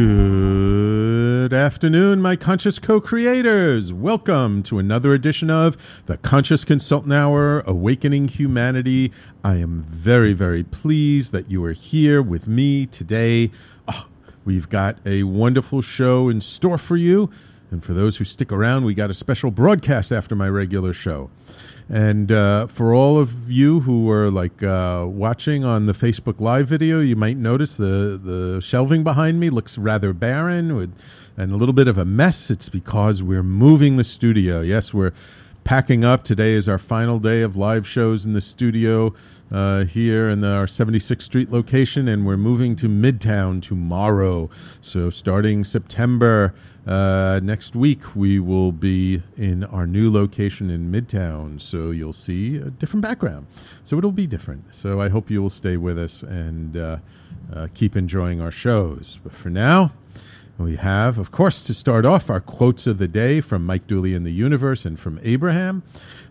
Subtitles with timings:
[0.00, 3.92] Good afternoon, my conscious co creators.
[3.92, 9.12] Welcome to another edition of the Conscious Consultant Hour Awakening Humanity.
[9.44, 13.50] I am very, very pleased that you are here with me today.
[13.88, 14.06] Oh,
[14.46, 17.28] we've got a wonderful show in store for you.
[17.70, 21.28] And for those who stick around, we got a special broadcast after my regular show.
[21.90, 26.68] And uh, for all of you who are like uh, watching on the Facebook Live
[26.68, 30.94] video, you might notice the, the shelving behind me looks rather barren with,
[31.36, 32.48] and a little bit of a mess.
[32.48, 34.60] It's because we're moving the studio.
[34.60, 35.12] Yes, we're
[35.64, 36.22] packing up.
[36.22, 39.12] Today is our final day of live shows in the studio
[39.50, 44.48] uh, here in the, our 76th Street location, and we're moving to Midtown tomorrow.
[44.80, 46.54] So starting September.
[46.86, 52.56] Uh, next week, we will be in our new location in Midtown, so you'll see
[52.56, 53.46] a different background.
[53.84, 54.74] So it'll be different.
[54.74, 56.96] So I hope you will stay with us and uh,
[57.52, 59.18] uh, keep enjoying our shows.
[59.22, 59.92] But for now,
[60.56, 64.14] we have, of course, to start off our quotes of the day from Mike Dooley
[64.14, 65.82] in the Universe and from Abraham.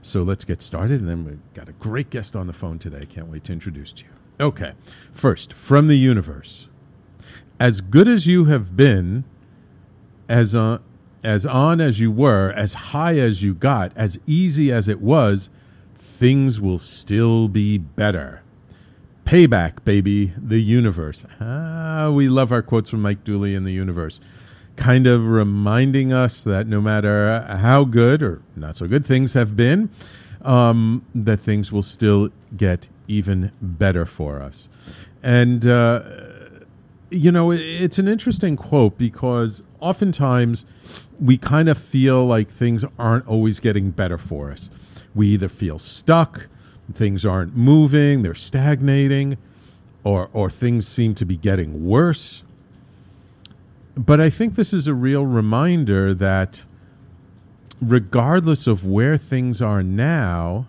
[0.02, 1.00] So let's get started.
[1.00, 3.06] And then we've got a great guest on the phone today.
[3.06, 4.12] Can't wait to introduce to you.
[4.40, 4.74] Okay,
[5.12, 6.68] first, from the Universe.
[7.60, 9.26] As good as you have been,
[10.30, 10.82] as on,
[11.24, 15.50] as on as you were, as high as you got, as easy as it was,
[15.96, 18.42] things will still be better.
[19.26, 21.26] Payback, baby, the universe.
[21.42, 24.20] Ah, we love our quotes from Mike Dooley in the universe.
[24.76, 29.56] Kind of reminding us that no matter how good or not so good things have
[29.56, 29.90] been,
[30.42, 34.70] um, that things will still get even better for us.
[35.22, 36.02] And, uh,
[37.10, 40.66] you know, it's an interesting quote because oftentimes
[41.20, 44.70] we kind of feel like things aren't always getting better for us.
[45.16, 46.48] We either feel stuck,
[46.94, 49.38] things aren't moving, they're stagnating,
[50.04, 52.44] or, or things seem to be getting worse.
[53.96, 56.64] But I think this is a real reminder that
[57.82, 60.68] regardless of where things are now,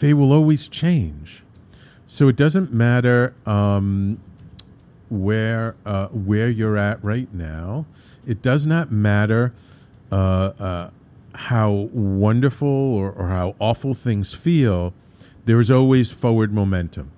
[0.00, 1.42] they will always change.
[2.06, 4.18] So it doesn't matter um,
[5.08, 7.86] where uh, where you're at right now.
[8.26, 9.52] It does not matter
[10.10, 10.90] uh, uh,
[11.34, 14.94] how wonderful or, or, how awful things feel.
[15.44, 17.12] There is always forward momentum.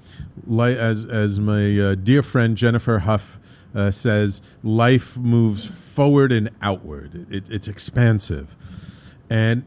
[0.47, 3.39] Like, as as my uh, dear friend Jennifer Huff
[3.75, 7.27] uh, says, life moves forward and outward.
[7.31, 8.55] It, it's expansive,
[9.31, 9.65] and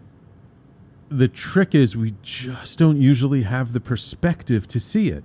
[1.10, 5.24] the trick is we just don't usually have the perspective to see it.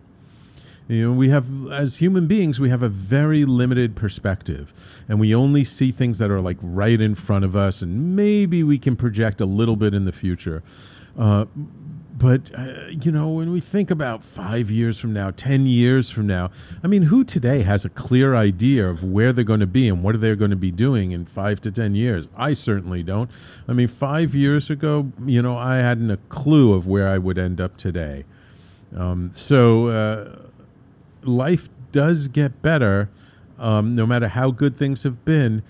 [0.89, 4.73] You know, we have, as human beings, we have a very limited perspective,
[5.09, 8.63] and we only see things that are like right in front of us, and maybe
[8.63, 10.63] we can project a little bit in the future.
[11.19, 11.47] Uh,
[12.17, 16.27] but, uh, you know, when we think about five years from now, 10 years from
[16.27, 16.51] now,
[16.83, 20.03] I mean, who today has a clear idea of where they're going to be and
[20.03, 22.27] what they're going to be doing in five to 10 years?
[22.35, 23.31] I certainly don't.
[23.69, 27.39] I mean, five years ago, you know, I hadn't a clue of where I would
[27.39, 28.25] end up today.
[28.97, 30.46] Um, so, uh,
[31.29, 33.11] life does get better,
[33.59, 35.63] um, no matter how good things have been.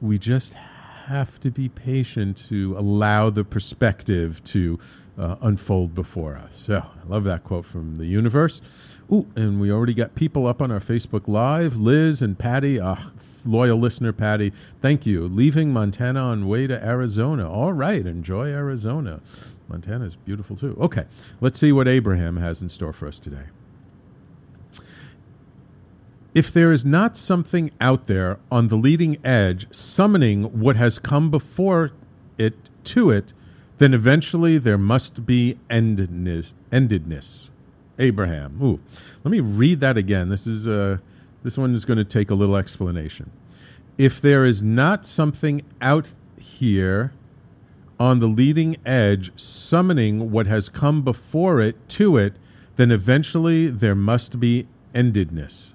[0.00, 4.78] We just have to be patient to allow the perspective to
[5.18, 6.62] uh, unfold before us.
[6.66, 8.60] So I love that quote from the universe.
[9.12, 11.76] Ooh, and we already got people up on our Facebook Live.
[11.76, 12.96] Liz and Patty, uh,
[13.44, 15.28] loyal listener Patty, thank you.
[15.28, 17.50] Leaving Montana on way to Arizona.
[17.50, 19.20] All right, enjoy Arizona.
[19.68, 20.76] Montana is beautiful too.
[20.80, 21.04] Okay,
[21.40, 23.46] let's see what Abraham has in store for us today
[26.34, 31.30] if there is not something out there on the leading edge summoning what has come
[31.30, 31.92] before
[32.38, 32.54] it
[32.84, 33.32] to it,
[33.78, 36.54] then eventually there must be endedness.
[36.70, 37.48] endedness.
[37.98, 38.62] Abraham.
[38.62, 38.80] Ooh,
[39.22, 40.30] let me read that again.
[40.30, 40.98] This is uh,
[41.42, 43.30] this one is going to take a little explanation.
[43.98, 47.12] If there is not something out here
[47.98, 52.34] on the leading edge, summoning what has come before it to it,
[52.76, 55.74] then eventually there must be endedness.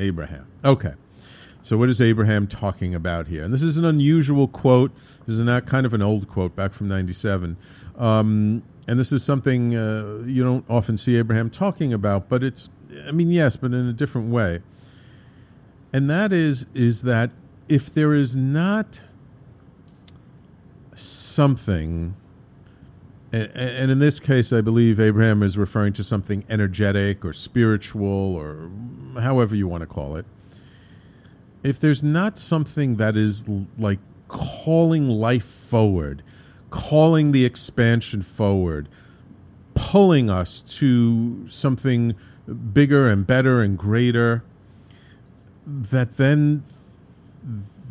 [0.00, 0.46] Abraham.
[0.64, 0.94] Okay.
[1.62, 3.44] So, what is Abraham talking about here?
[3.44, 4.92] And this is an unusual quote.
[5.26, 7.56] This is not kind of an old quote back from 97.
[7.96, 12.70] Um, and this is something uh, you don't often see Abraham talking about, but it's,
[13.06, 14.62] I mean, yes, but in a different way.
[15.92, 17.30] And that is, is that
[17.68, 19.00] if there is not
[20.94, 22.16] something,
[23.32, 28.34] and, and in this case, I believe Abraham is referring to something energetic or spiritual
[28.36, 28.70] or
[29.20, 30.26] however you want to call it
[31.62, 33.44] if there's not something that is
[33.78, 33.98] like
[34.28, 36.22] calling life forward,
[36.70, 38.88] calling the expansion forward,
[39.74, 42.14] pulling us to something
[42.72, 44.42] bigger and better and greater,
[45.66, 46.62] that then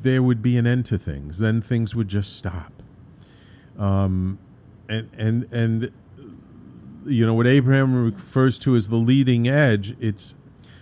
[0.02, 1.40] there would be an end to things.
[1.40, 2.72] Then things would just stop.
[3.78, 4.40] Um,
[4.90, 5.92] and and and
[7.06, 9.96] you know what Abraham refers to as the leading edge.
[10.00, 10.36] It's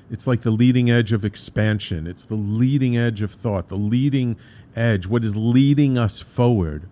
[0.10, 2.08] it's like the leading edge of expansion.
[2.08, 4.38] It's the leading edge of thought, the leading
[4.76, 6.88] edge, what is leading us forward.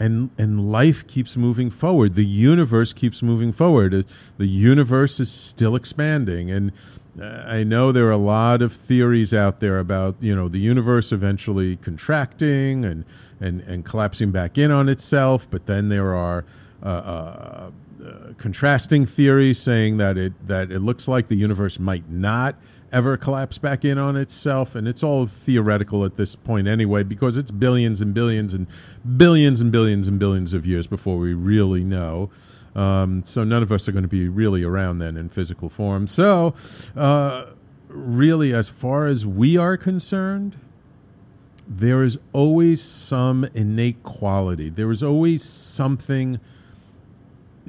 [0.00, 2.14] And, and life keeps moving forward.
[2.14, 4.06] The universe keeps moving forward.
[4.36, 6.52] The universe is still expanding.
[6.52, 6.70] And
[7.20, 11.12] I know there are a lot of theories out there about, you know, the universe
[11.12, 13.04] eventually contracting and,
[13.40, 15.48] and, and collapsing back in on itself.
[15.50, 16.44] But then there are
[16.82, 17.70] uh, uh,
[18.04, 22.54] uh, contrasting theories saying that it that it looks like the universe might not
[22.92, 27.36] ever collapse back in on itself and it's all theoretical at this point anyway because
[27.36, 28.66] it's billions and billions and
[29.16, 32.30] billions and billions and billions of years before we really know
[32.78, 36.06] um, so none of us are going to be really around then in physical form
[36.06, 36.54] so
[36.96, 37.46] uh,
[37.88, 40.58] really as far as we are concerned
[41.66, 46.40] there is always some innate quality there is always something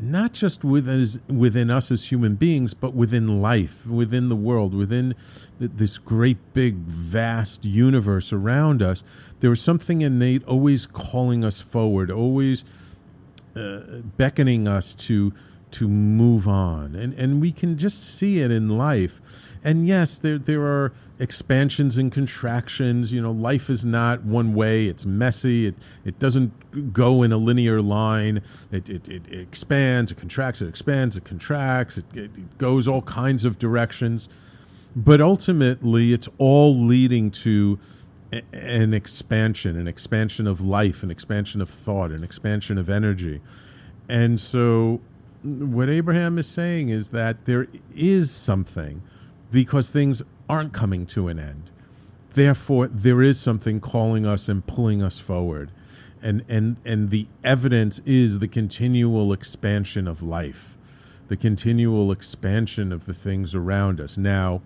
[0.02, 5.16] not just within, within us as human beings, but within life, within the world, within
[5.60, 9.04] this great big vast universe around us.
[9.40, 12.64] There is something innate always calling us forward, always
[13.56, 15.34] uh, beckoning us to
[15.72, 19.22] to move on, and and we can just see it in life.
[19.63, 23.12] And yes, there there are expansions and contractions.
[23.12, 24.88] You know, life is not one way.
[24.88, 25.68] It's messy.
[25.68, 25.75] It
[26.06, 28.42] it doesn't go in a linear line.
[28.72, 31.98] It it, it expands, it contracts, it expands, it contracts.
[31.98, 34.30] It, it, it goes all kinds of directions.
[34.95, 37.80] But ultimately, it's all leading to
[38.31, 43.42] an expansion, an expansion of life, an expansion of thought, an expansion of energy.
[44.08, 45.02] And so,
[45.44, 49.02] what Abraham is saying is that there is something
[49.52, 51.72] because things aren't coming to an end.
[52.34, 55.72] Therefore, there is something calling us and pulling us forward.
[56.22, 60.78] And, and, and the evidence is the continual expansion of life,
[61.30, 64.18] the continual expansion of the things around us.
[64.18, 64.62] Now,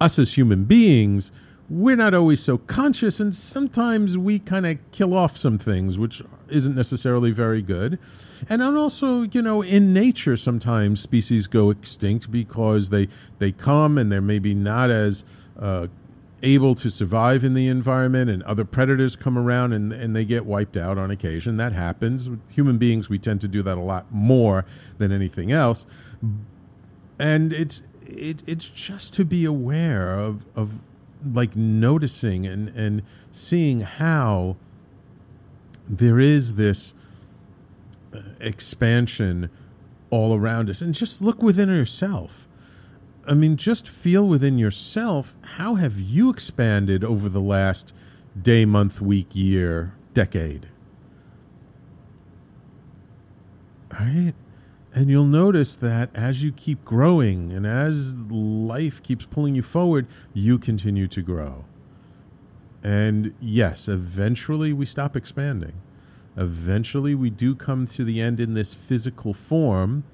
[0.00, 1.32] us as human beings,
[1.70, 6.22] we're not always so conscious, and sometimes we kind of kill off some things, which
[6.48, 7.98] isn't necessarily very good.
[8.48, 13.08] And also, you know, in nature, sometimes species go extinct because they
[13.38, 15.24] they come and they're maybe not as
[15.58, 15.86] uh,
[16.42, 20.44] able to survive in the environment, and other predators come around and and they get
[20.44, 21.56] wiped out on occasion.
[21.56, 22.28] That happens.
[22.28, 24.66] With human beings, we tend to do that a lot more
[24.98, 25.86] than anything else.
[27.18, 30.80] And it's it, it's just to be aware of of
[31.32, 33.02] like noticing and and
[33.32, 34.56] seeing how
[35.88, 36.94] there is this
[38.14, 39.50] uh, expansion
[40.10, 40.80] all around us.
[40.80, 42.48] And just look within yourself.
[43.26, 47.92] I mean just feel within yourself how have you expanded over the last
[48.40, 50.68] day month week year decade?
[53.92, 54.34] All right
[54.94, 60.06] and you'll notice that as you keep growing and as life keeps pulling you forward,
[60.32, 61.64] you continue to grow.
[62.82, 65.72] And yes, eventually we stop expanding.
[66.36, 70.04] Eventually we do come to the end in this physical form.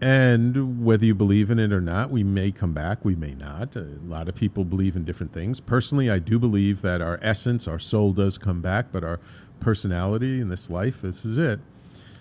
[0.00, 3.76] And whether you believe in it or not, we may come back, we may not.
[3.76, 5.60] A lot of people believe in different things.
[5.60, 9.20] Personally, I do believe that our essence, our soul does come back, but our
[9.60, 11.60] personality in this life, this is it.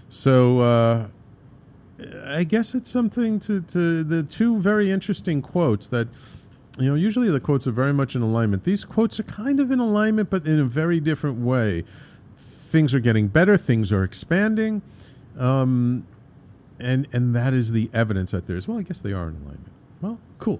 [0.10, 1.08] So, uh,
[2.26, 6.08] I guess it's something to, to the two very interesting quotes that
[6.78, 8.66] you know usually the quotes are very much in alignment.
[8.66, 11.86] These quotes are kind of in alignment, but in a very different way.
[12.36, 13.56] Things are getting better.
[13.56, 14.82] Things are expanding,
[15.38, 16.06] um,
[16.80, 18.68] and and that is the evidence that there's.
[18.68, 19.72] Well, I guess they are in alignment.
[20.02, 20.60] Well, cool.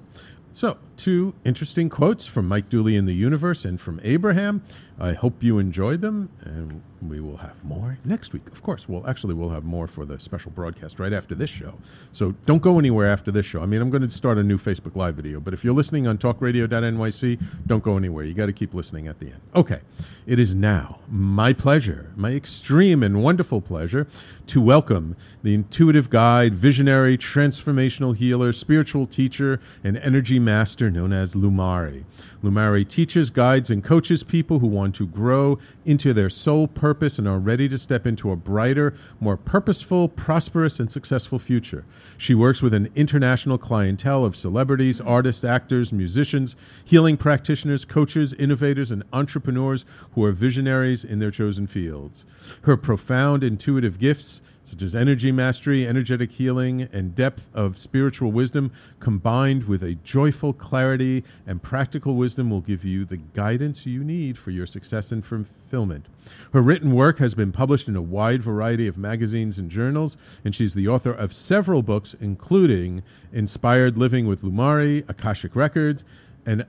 [0.54, 4.64] So, two interesting quotes from Mike Dooley in the Universe and from Abraham.
[4.98, 8.48] I hope you enjoyed them, and we will have more next week.
[8.48, 11.76] Of course, well, actually, we'll have more for the special broadcast right after this show.
[12.12, 13.62] So don't go anywhere after this show.
[13.62, 16.08] I mean, I'm going to start a new Facebook Live video, but if you're listening
[16.08, 18.26] on talkradio.nyc, don't go anywhere.
[18.26, 19.42] You got to keep listening at the end.
[19.56, 19.82] Okay,
[20.26, 24.08] it is now my pleasure, my extreme and wonderful pleasure,
[24.48, 31.34] to welcome the intuitive guide, visionary, transformational healer, spiritual teacher, and energy master known as
[31.34, 32.06] Lumari.
[32.44, 37.28] Lumari teaches, guides, and coaches people who want to grow into their soul purpose and
[37.28, 41.86] are ready to step into a brighter, more purposeful, prosperous, and successful future.
[42.18, 48.92] She works with an international clientele of celebrities, artists, actors, musicians, healing practitioners, coaches, innovators,
[48.92, 52.26] and entrepreneurs who are visionaries in their chosen fields.
[52.62, 58.72] Her profound intuitive gifts such as energy mastery, energetic healing, and depth of spiritual wisdom,
[59.00, 64.38] combined with a joyful clarity and practical wisdom, will give you the guidance you need
[64.38, 66.08] for your success and fulfillment.
[66.52, 70.56] Her written work has been published in a wide variety of magazines and journals, and
[70.56, 76.04] she's the author of several books, including Inspired Living with Lumari, Akashic Records,
[76.46, 76.66] and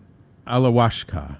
[0.47, 1.39] Alawashka.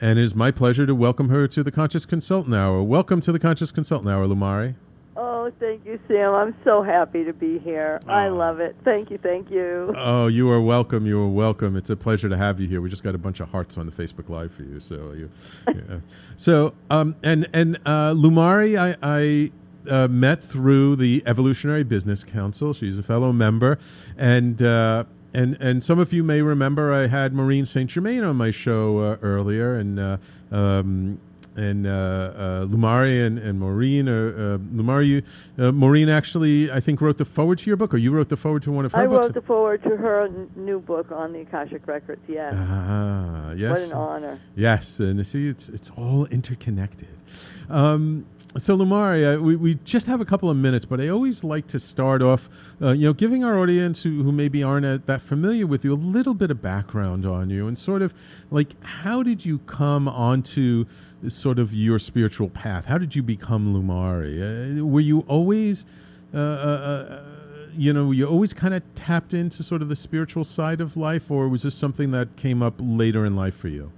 [0.00, 2.82] And it is my pleasure to welcome her to the Conscious Consultant Hour.
[2.82, 4.76] Welcome to the Conscious Consultant Hour, Lumari.
[5.20, 6.32] Oh, thank you, Sam.
[6.32, 7.98] I'm so happy to be here.
[8.06, 8.36] I Oh.
[8.36, 8.76] love it.
[8.84, 9.92] Thank you, thank you.
[9.96, 11.06] Oh, you are welcome.
[11.06, 11.74] You are welcome.
[11.74, 12.80] It's a pleasure to have you here.
[12.80, 14.78] We just got a bunch of hearts on the Facebook Live for you.
[14.78, 15.28] So you,
[15.74, 15.98] yeah.
[16.36, 18.96] so um, and and uh, Lumari, I.
[19.02, 19.50] I
[19.88, 22.74] uh, met through the Evolutionary Business Council.
[22.74, 23.78] She's a fellow member,
[24.18, 28.36] and uh, and and some of you may remember I had Maureen Saint Germain on
[28.36, 30.16] my show uh, earlier, and uh,
[30.52, 31.20] um,
[31.58, 34.08] and uh, uh, Lumari and, and Maureen.
[34.08, 35.22] Uh, uh, Lumari, you,
[35.58, 38.36] uh, Maureen actually, I think, wrote the forward to your book, or you wrote the
[38.36, 39.18] forward to one of her I books.
[39.18, 42.22] I wrote the forward to her n- new book on the Akashic Records.
[42.28, 42.54] Yes.
[42.56, 43.70] Ah, yes.
[43.72, 44.40] What an honor.
[44.54, 47.08] Yes, and you see, it's it's all interconnected.
[47.68, 48.24] Um,
[48.56, 51.78] so, Lumari, we, we just have a couple of minutes, but I always like to
[51.78, 52.48] start off,
[52.80, 55.92] uh, you know, giving our audience who, who maybe aren't uh, that familiar with you
[55.92, 58.14] a little bit of background on you and sort of
[58.50, 60.86] like how did you come onto
[61.26, 62.86] sort of your spiritual path?
[62.86, 64.80] How did you become Lumari?
[64.80, 65.84] Uh, were you always,
[66.32, 67.22] uh, uh, uh,
[67.76, 71.30] you know, you always kind of tapped into sort of the spiritual side of life,
[71.30, 73.92] or was this something that came up later in life for you?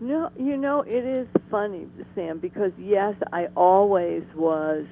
[0.00, 4.84] No, you know, it is funny, Sam, because yes, I always was,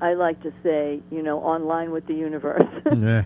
[0.00, 2.62] I like to say, you know, online with the universe.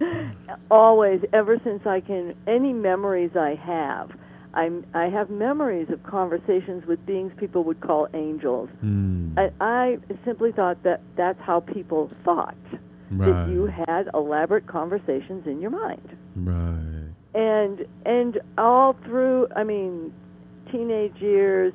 [0.70, 4.10] always, ever since I can, any memories I have,
[4.54, 8.68] I'm, I have memories of conversations with beings people would call angels.
[8.80, 9.38] Hmm.
[9.38, 12.56] I, I simply thought that that's how people thought.
[13.10, 13.30] right.
[13.30, 16.16] That you had elaborate conversations in your mind.
[16.36, 17.10] right.
[17.34, 20.12] and and all through i mean
[20.74, 21.72] teenage years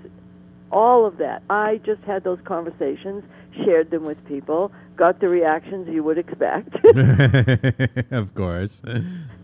[0.71, 3.23] all of that i just had those conversations
[3.63, 6.69] shared them with people got the reactions you would expect
[8.11, 8.81] of course.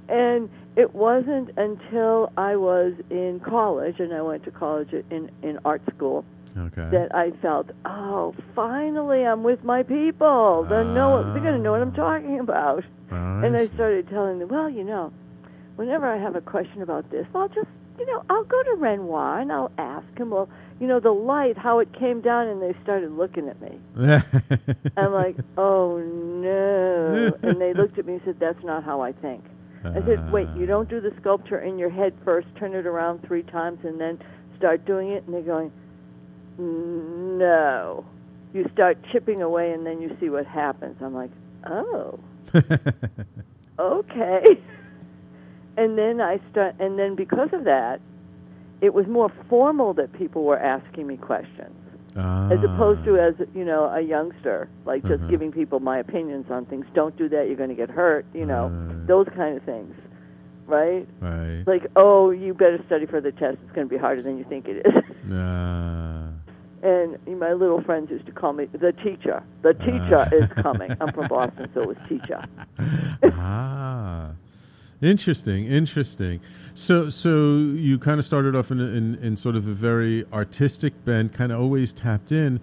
[0.10, 5.58] and it wasn't until i was in college and i went to college in in
[5.66, 6.26] art school
[6.58, 6.88] Okay.
[6.90, 11.34] that i felt oh finally i'm with my people they know ah.
[11.34, 13.46] they're going to know what i'm talking about Right.
[13.46, 15.14] And I started telling them, well, you know,
[15.76, 19.40] whenever I have a question about this, I'll just, you know, I'll go to Renoir
[19.40, 20.50] and I'll ask him, well,
[20.80, 23.80] you know, the light, how it came down, and they started looking at me.
[24.98, 27.32] I'm like, oh no.
[27.44, 29.44] And they looked at me and said, that's not how I think.
[29.86, 33.22] I said, wait, you don't do the sculpture in your head first, turn it around
[33.28, 34.20] three times, and then
[34.58, 35.24] start doing it?
[35.26, 35.72] And they're going,
[36.58, 38.04] no.
[38.52, 40.98] You start chipping away, and then you see what happens.
[41.02, 41.30] I'm like,
[41.68, 42.20] oh
[43.80, 44.44] okay.
[45.78, 48.00] And then I start, and then because of that,
[48.82, 51.76] it was more formal that people were asking me questions,
[52.16, 55.30] as opposed to as you know a youngster, like just Uh-huh.
[55.30, 56.86] giving people my opinions on things.
[56.94, 58.26] Don't do that; you're going to get hurt.
[58.34, 59.08] You know, Right.
[59.08, 59.94] those kind of things,
[60.68, 61.06] right?
[61.20, 61.64] Right.
[61.68, 63.58] Like, oh, you better study for the test.
[63.64, 64.94] It's going to be harder than you think it is.
[65.34, 66.30] Ah.
[66.84, 69.42] And my little friends used to call me the teacher.
[69.64, 70.96] The teacher is coming.
[71.02, 72.44] I'm from Boston, so it was teacher.
[73.34, 74.30] ah.
[75.02, 76.40] Interesting, interesting.
[76.74, 81.04] So, so you kind of started off in, in, in sort of a very artistic
[81.04, 82.62] bent, kind of always tapped in.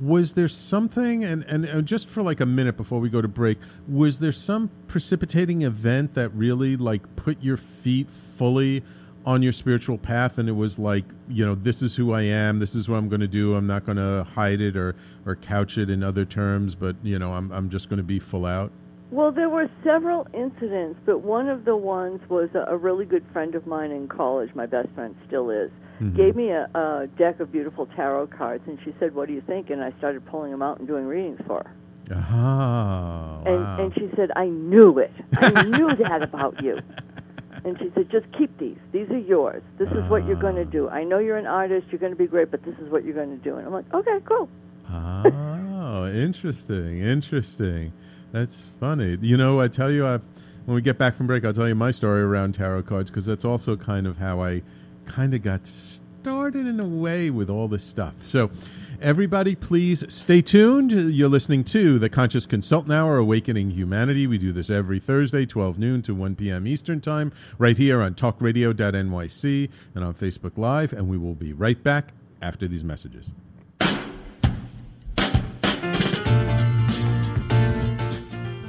[0.00, 3.28] Was there something, and, and, and just for like a minute before we go to
[3.28, 8.84] break, was there some precipitating event that really like put your feet fully
[9.24, 12.60] on your spiritual path and it was like you know this is who i am
[12.60, 14.94] this is what i'm going to do i'm not going to hide it or
[15.26, 18.20] or couch it in other terms but you know i'm, I'm just going to be
[18.20, 18.70] full out
[19.10, 23.24] Well, there were several incidents, but one of the ones was a, a really good
[23.32, 24.52] friend of mine in college.
[24.54, 25.70] My best friend still is.
[26.00, 26.14] Mhm.
[26.14, 29.40] gave me a, a deck of beautiful tarot cards, and she said, "What do you
[29.40, 31.72] think?" And I started pulling them out and doing readings for her.
[33.46, 33.76] And wow.
[33.80, 35.12] and she said, "I knew it.
[35.32, 36.78] I knew that about you."
[37.64, 38.76] And she said, "Just keep these.
[38.92, 39.62] These are yours.
[39.78, 40.88] This is what you're going to do.
[40.90, 41.86] I know you're an artist.
[41.90, 43.72] You're going to be great, but this is what you're going to do." And I'm
[43.72, 44.48] like, "Okay, cool."
[44.92, 47.92] oh, interesting, interesting.
[48.32, 49.16] That's funny.
[49.20, 50.18] You know, I tell you, I,
[50.64, 53.26] when we get back from break, I'll tell you my story around tarot cards because
[53.26, 54.62] that's also kind of how I
[55.06, 58.14] kind of got started in a way with all this stuff.
[58.22, 58.50] So,
[59.00, 60.90] everybody, please stay tuned.
[60.90, 64.26] You're listening to the Conscious Consultant Hour, Awakening Humanity.
[64.26, 66.66] We do this every Thursday, 12 noon to 1 p.m.
[66.66, 70.92] Eastern Time, right here on talkradio.nyc and on Facebook Live.
[70.92, 73.30] And we will be right back after these messages.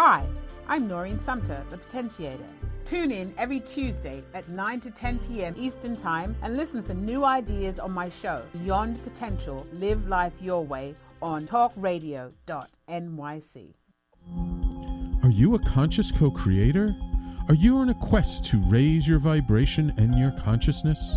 [0.00, 0.24] Hi,
[0.68, 2.46] I'm Noreen Sumter, the Potentiator.
[2.84, 5.56] Tune in every Tuesday at 9 to 10 p.m.
[5.58, 10.64] Eastern Time and listen for new ideas on my show, Beyond Potential Live Life Your
[10.64, 13.74] Way, on talkradio.nyc.
[15.24, 16.94] Are you a conscious co creator?
[17.48, 21.16] Are you on a quest to raise your vibration and your consciousness?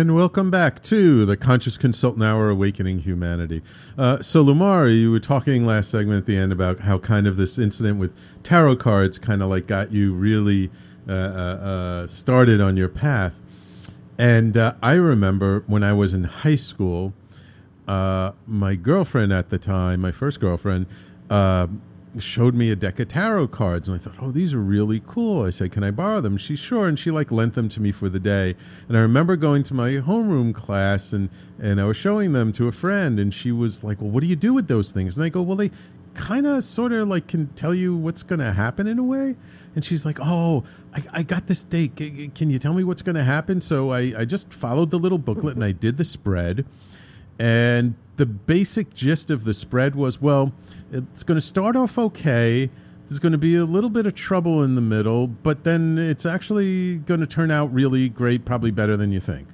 [0.00, 3.60] And welcome back to the Conscious Consultant Hour Awakening Humanity.
[3.98, 7.36] Uh, so, Lumari, you were talking last segment at the end about how kind of
[7.36, 8.10] this incident with
[8.42, 10.70] tarot cards kind of like got you really
[11.06, 13.34] uh, uh, uh, started on your path.
[14.16, 17.12] And uh, I remember when I was in high school,
[17.86, 20.86] uh, my girlfriend at the time, my first girlfriend,
[22.18, 25.44] showed me a deck of tarot cards, and I thought, "Oh, these are really cool."
[25.44, 27.92] I said, "Can I borrow them?" She's sure, and she like lent them to me
[27.92, 28.56] for the day.
[28.88, 32.68] And I remember going to my homeroom class, and and I was showing them to
[32.68, 35.24] a friend, and she was like, "Well, what do you do with those things?" And
[35.24, 35.70] I go, "Well, they
[36.14, 39.36] kind of, sort of, like can tell you what's going to happen in a way."
[39.76, 41.94] And she's like, "Oh, I, I got this date.
[41.96, 45.18] Can you tell me what's going to happen?" So I I just followed the little
[45.18, 46.64] booklet and I did the spread.
[47.40, 50.52] And the basic gist of the spread was well,
[50.92, 52.68] it's going to start off okay.
[53.08, 56.26] There's going to be a little bit of trouble in the middle, but then it's
[56.26, 59.48] actually going to turn out really great, probably better than you think.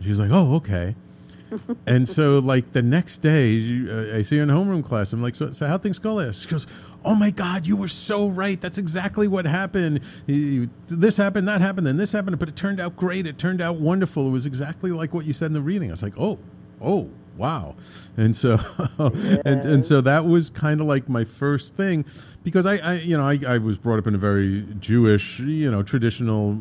[0.00, 0.94] She was like, oh, okay.
[1.86, 3.56] and so, like, the next day,
[3.90, 5.12] uh, I see her in homeroom class.
[5.12, 6.32] I'm like, so, so how things go there?
[6.32, 6.68] She goes,
[7.04, 8.60] oh my God, you were so right.
[8.60, 10.00] That's exactly what happened.
[10.26, 13.26] This happened, that happened, then this happened, but it turned out great.
[13.26, 14.28] It turned out wonderful.
[14.28, 15.90] It was exactly like what you said in the reading.
[15.90, 16.38] I was like, oh,
[16.80, 17.74] oh wow.
[18.16, 18.58] And so
[19.44, 22.04] and, and so that was kind of like my first thing
[22.42, 25.70] because I, I you know I, I was brought up in a very jewish you
[25.70, 26.60] know traditional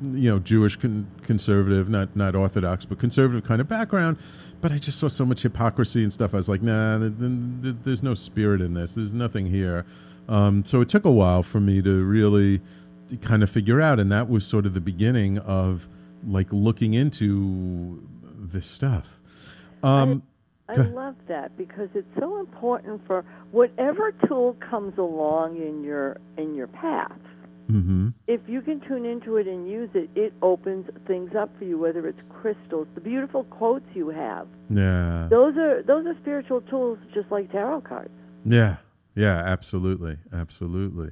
[0.00, 4.16] you know jewish con- conservative not not orthodox but conservative kind of background
[4.60, 6.34] but i just saw so much hypocrisy and stuff.
[6.34, 8.94] I was like nah th- th- th- there's no spirit in this.
[8.94, 9.86] There's nothing here.
[10.28, 12.60] Um, so it took a while for me to really
[13.22, 15.88] kind of figure out and that was sort of the beginning of
[16.26, 19.17] like looking into this stuff
[19.82, 20.22] um,
[20.68, 26.18] I Go- love that because it's so important for whatever tool comes along in your
[26.36, 27.12] in your path.
[27.68, 31.64] hmm If you can tune into it and use it, it opens things up for
[31.64, 31.78] you.
[31.78, 35.28] Whether it's crystals, the beautiful quotes you have, Yeah.
[35.30, 38.10] those are those are spiritual tools, just like tarot cards.
[38.44, 38.76] Yeah.
[39.14, 39.36] Yeah.
[39.54, 40.18] Absolutely.
[40.32, 41.10] Absolutely.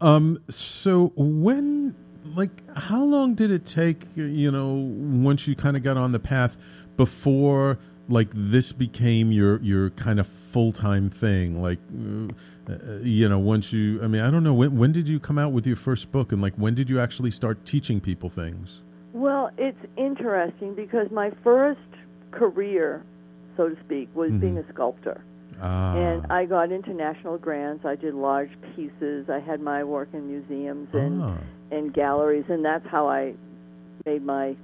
[0.00, 0.38] Um.
[0.50, 4.04] So when like how long did it take?
[4.16, 4.74] You know,
[5.28, 6.56] once you kind of got on the path
[6.98, 7.78] before
[8.10, 11.62] like this became your your kind of full time thing.
[11.62, 11.78] Like,
[12.68, 15.18] uh, uh, you know, once you, I mean, I don't know when when did you
[15.18, 18.28] come out with your first book, and like when did you actually start teaching people
[18.28, 18.80] things?
[19.14, 21.80] Well, it's interesting because my first
[22.30, 23.02] career,
[23.56, 24.40] so to speak, was Mhm.
[24.40, 25.20] being a sculptor.
[25.60, 27.84] Ah, And I got international grants.
[27.84, 29.28] I did large pieces.
[29.28, 31.36] I had my work in museums and ah.
[31.70, 33.34] and galleries, and that's how I
[34.06, 34.56] made my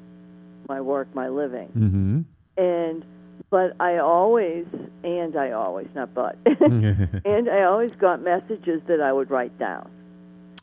[0.69, 1.69] my work my living.
[1.69, 2.21] Mm-hmm.
[2.63, 3.05] And
[3.51, 4.67] but I always
[5.03, 9.91] and I always not but and I always got messages that I would write down,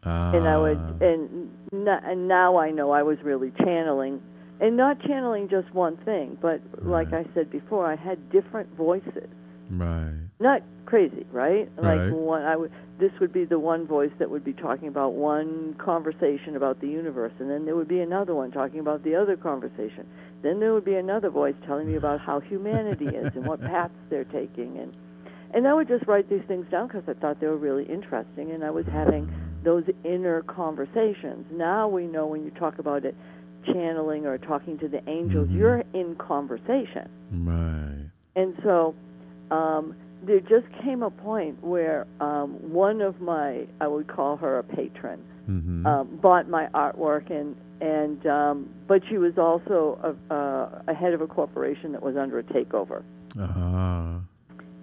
[0.04, 1.06] and I would Ah.
[1.06, 4.22] and and now I know I was really channeling.
[4.60, 9.28] And not channeling just one thing, but like I said before, I had different voices.
[9.72, 10.14] right.
[10.40, 11.68] not crazy, right?
[11.78, 11.98] Right.
[11.98, 12.72] Like one, I would.
[13.02, 16.88] This would be the one voice that would be talking about one conversation about the
[16.88, 20.06] universe, and then there would be another one talking about the other conversation.
[20.44, 23.96] Then there would be another voice telling me about how humanity is and what paths
[24.12, 24.94] they're taking, and
[25.52, 28.52] and I would just write these things down because I thought they were really interesting,
[28.52, 29.28] and I was having
[29.64, 31.48] those inner conversations.
[31.52, 33.16] Now we know when you talk about it,
[33.66, 35.58] channeling or talking to the angels, Mhm.
[35.58, 37.10] you're in conversation.
[37.34, 38.12] Right.
[38.36, 38.94] And so
[39.50, 44.60] um, there just came a point where um, one of my, I would call her
[44.60, 45.86] a patron, Mm-hmm.
[45.88, 51.14] um, bought my artwork, and and um, but she was also a, uh, a head
[51.14, 53.04] of a corporation that was under a takeover.
[53.38, 54.22] Ah.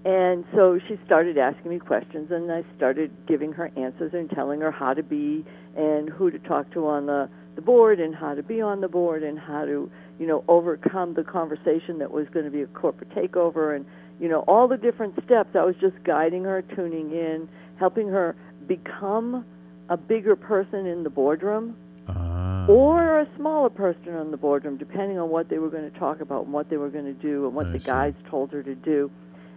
[0.04, 4.60] And so she started asking me questions, and I started giving her answers and telling
[4.60, 5.44] her how to be
[5.76, 8.88] and who to talk to on the, the board and how to be on the
[8.88, 12.66] board and how to, you know, overcome the conversation that was going to be a
[12.68, 13.86] corporate takeover and,
[14.20, 15.50] you know, all the different steps.
[15.54, 18.34] I was just guiding her, tuning in, helping her
[18.66, 19.44] become
[19.88, 21.76] a bigger person in the boardroom
[22.08, 22.66] Ah.
[22.68, 26.20] or a smaller person in the boardroom, depending on what they were going to talk
[26.20, 27.86] about and what they were going to do and what I the see.
[27.86, 29.10] guys told her to do.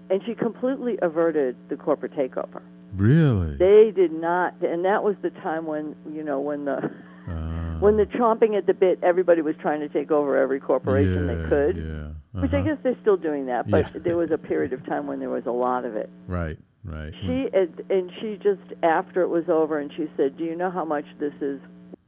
[0.09, 2.61] And she completely averted the corporate takeover.
[2.95, 3.55] really?
[3.55, 6.91] They did not, and that was the time when you know when the
[7.29, 7.77] Ah.
[7.79, 11.33] when the chomping at the bit, everybody was trying to take over every corporation yeah,
[11.35, 11.77] they could.
[11.77, 12.07] Yeah.
[12.33, 12.61] Which I Uh-huh.
[12.67, 14.01] guess they're still doing that, but Yeah.
[14.03, 16.09] there was a period of time when there was a lot of it.
[16.27, 16.57] Right.
[16.83, 17.13] Right.
[17.21, 20.69] She and- and she just after it was over, and she said, "Do you know
[20.71, 21.59] how much this is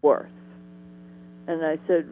[0.02, 0.26] worth?"
[1.48, 2.06] And I said,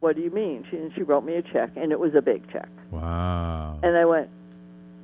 [0.00, 2.22] "What do you mean?" She and she wrote me a check, and it was a
[2.22, 2.68] big check.
[2.90, 3.78] Wow.
[3.82, 4.30] And I went,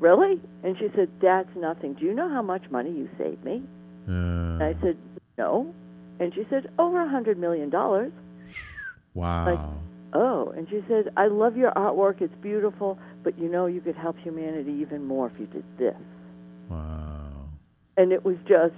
[0.00, 1.94] "Really?" And she said, "That's nothing.
[1.94, 3.62] Do you know how much money you saved me?"
[4.08, 4.96] Uh, And I said,
[5.36, 5.74] "No."
[6.20, 8.12] And she said, "Over a hundred million dollars."
[9.14, 9.44] wow.
[9.46, 9.60] like-
[10.14, 12.20] Oh, and she said, "I love your artwork.
[12.20, 15.96] It's beautiful, but you know, you could help humanity even more if you did this."
[16.70, 17.20] wow.
[17.96, 18.74] and it was just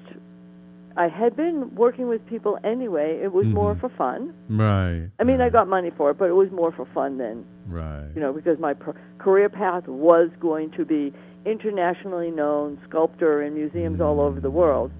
[0.99, 3.20] I had been working with people anyway.
[3.22, 3.81] It was more Mhm.
[3.81, 4.33] for fun.
[4.49, 5.11] Right.
[5.20, 8.09] I mean, I got money for it, but it was more for fun than Right.
[8.14, 11.12] you know because my per- career path was going to be
[11.44, 14.90] internationally known sculptor in museums all over the world.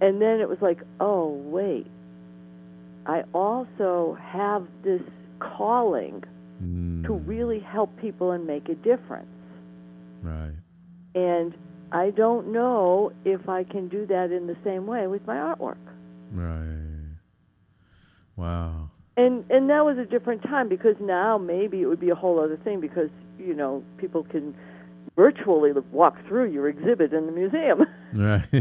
[0.00, 1.86] And then it was like, oh wait,
[3.06, 5.02] I also have this
[5.40, 6.24] calling
[6.62, 9.26] Mm, to really help people and make a difference.
[10.22, 10.52] Right.
[11.14, 11.54] And
[11.90, 15.78] I don't know if I can do that in the same way with my artwork.
[16.32, 17.16] Right.
[18.36, 18.90] Wow.
[19.16, 22.38] And and that was a different time because now maybe it would be a whole
[22.38, 24.54] other thing because you know people can
[25.16, 27.86] virtually walk through your exhibit in the museum.
[28.12, 28.44] Right.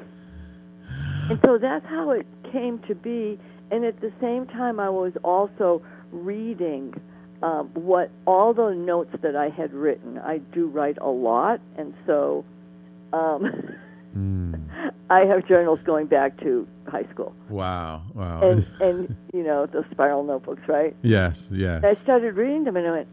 [0.00, 3.40] and so that's how it came to be.
[3.70, 6.94] And at the same time, I was also reading
[7.42, 10.18] um, what all the notes that I had written.
[10.18, 12.44] I do write a lot, and so
[13.12, 13.74] um,
[14.16, 14.60] mm.
[15.10, 18.02] I have journals going back to high school, Wow.
[18.14, 18.40] Wow.
[18.40, 20.96] and and you know the spiral notebooks, right?
[21.02, 21.46] yes.
[21.50, 21.84] Yes.
[21.84, 23.08] I started reading them, and I went,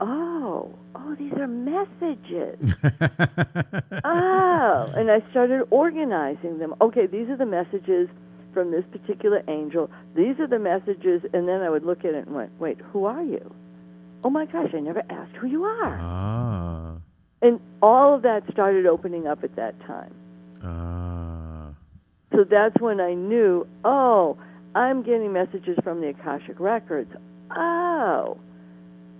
[0.00, 2.58] "Oh, oh, these are messages."
[4.04, 6.74] oh, and I started organizing them.
[6.80, 8.08] Okay, these are the messages
[8.56, 9.90] from this particular angel.
[10.14, 13.04] These are the messages, and then I would look at it and went, "Wait, who
[13.04, 13.54] are you?"
[14.24, 15.98] Oh my gosh, I never asked who you are.
[16.00, 16.94] ah.
[17.42, 20.14] And all of that started opening up at that time.
[20.64, 21.68] Ah.
[22.32, 24.38] So that's when I knew, oh,
[24.74, 27.12] I'm getting messages from the Akashic Records.
[27.54, 28.38] Oh,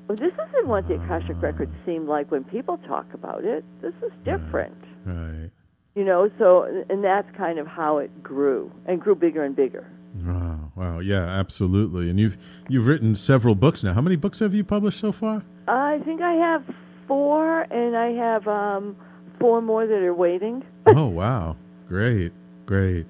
[0.09, 3.66] well, this isn't what the Akashic Records seem like when people talk about it.
[3.83, 4.83] This is different.
[5.05, 5.51] Right.
[5.96, 9.85] You know, so, and that's kind of how it grew and grew bigger and bigger.
[10.24, 10.72] Wow.
[10.76, 10.98] Wow.
[11.00, 11.24] Yeah.
[11.24, 12.09] Absolutely.
[12.09, 13.94] And you've you've written several books now.
[13.94, 15.42] How many books have you published so far?
[15.66, 16.62] I think I have
[17.09, 18.96] four, and I have um,
[19.40, 20.64] four more that are waiting.
[20.87, 21.56] oh wow
[21.88, 22.32] great
[22.66, 23.06] great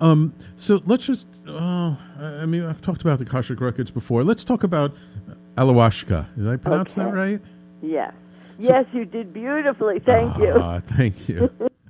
[0.00, 1.26] Um, so let's just.
[1.46, 4.24] Oh, I mean, I've talked about the Akashic records before.
[4.24, 4.94] Let's talk about
[5.56, 6.34] Alawashka.
[6.36, 7.40] Did I pronounce that right?
[7.80, 8.12] Yes.
[8.58, 10.00] yes, you did beautifully.
[10.00, 10.54] Thank you.
[10.56, 11.48] Ah, thank you.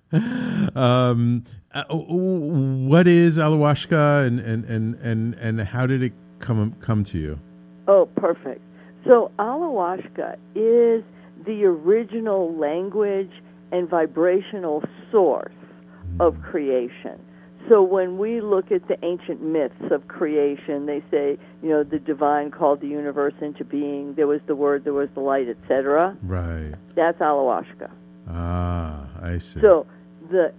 [0.75, 7.05] um, uh, what is Alawashka, and, and, and, and, and how did it come come
[7.05, 7.41] to you?
[7.89, 8.61] Oh, perfect.
[9.05, 11.05] So Alawashka is
[11.45, 13.33] the original language
[13.73, 15.53] and vibrational source
[16.21, 17.21] of creation.
[17.69, 21.99] So when we look at the ancient myths of creation, they say, you know, the
[21.99, 24.15] divine called the universe into being.
[24.15, 26.17] There was the word, there was the light, etc.
[26.23, 26.75] Right.
[26.95, 27.91] That's Alawashka.
[28.29, 29.61] Ah, I see.
[29.61, 29.87] So
[30.31, 30.53] the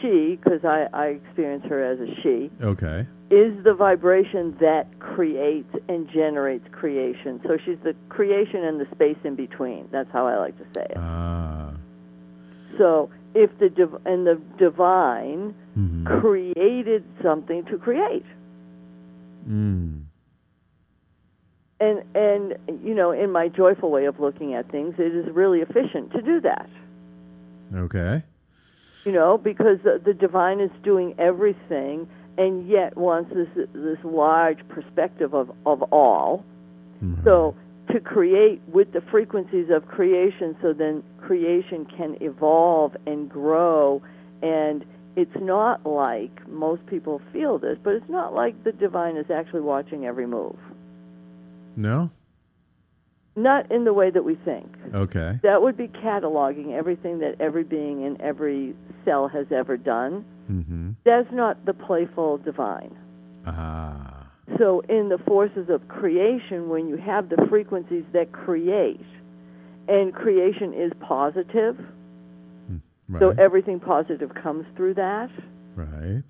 [0.00, 3.06] she, because I, I experience her as a she, okay.
[3.30, 7.40] is the vibration that creates and generates creation.
[7.46, 9.88] So she's the creation and the space in between.
[9.90, 10.96] That's how I like to say it.
[10.98, 11.72] Ah.
[12.76, 16.20] So if the div- and the divine mhm.
[16.20, 18.26] created something to create,
[19.48, 20.02] Mm.
[21.80, 25.60] and and you know, in my joyful way of looking at things, it is really
[25.60, 26.68] efficient to do that.
[27.74, 28.22] Okay.
[29.04, 34.66] You know, because the, the divine is doing everything, and yet wants this this large
[34.68, 36.44] perspective of of all.
[37.02, 37.24] Mhm.
[37.24, 37.54] So
[37.90, 44.00] to create with the frequencies of creation, so then creation can evolve and grow.
[44.40, 44.84] And
[45.16, 49.60] it's not like most people feel this, but it's not like the divine is actually
[49.60, 50.56] watching every move.
[51.76, 52.10] No.
[53.34, 54.70] Not in the way that we think.
[54.94, 55.38] Okay.
[55.42, 58.74] That would be cataloging everything that every being in every
[59.06, 60.24] cell has ever done.
[60.50, 60.90] Mm-hmm.
[61.04, 62.94] That's not the playful divine.
[63.46, 64.28] Ah.
[64.58, 69.00] So, in the forces of creation, when you have the frequencies that create,
[69.88, 71.78] and creation is positive,
[73.08, 73.20] Right.
[73.20, 75.30] so everything positive comes through that.
[75.74, 76.22] right.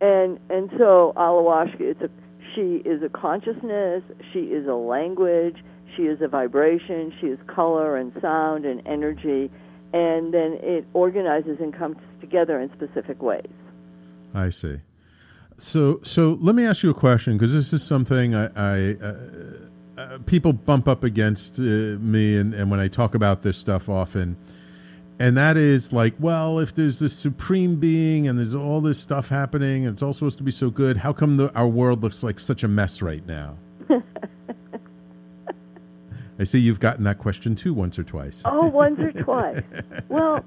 [0.00, 2.10] And and so Alawashka, it's a
[2.54, 4.02] she is a consciousness,
[4.32, 5.56] she is a language,
[5.96, 9.50] she is a vibration, she is color and sound and energy,
[9.92, 13.46] and then it organizes and comes together in specific ways.
[14.34, 14.80] I see.
[15.56, 19.14] So, so let me ask you a question because this is something I, I uh,
[19.96, 23.88] uh, people bump up against uh, me, and, and when I talk about this stuff
[23.88, 24.36] often,
[25.18, 29.28] and that is like, well, if there's this supreme being and there's all this stuff
[29.28, 32.24] happening, and it's all supposed to be so good, how come the, our world looks
[32.24, 33.56] like such a mess right now?
[36.38, 38.42] I see you've gotten that question too once or twice.
[38.44, 39.62] Oh, once or twice.
[40.08, 40.44] Well,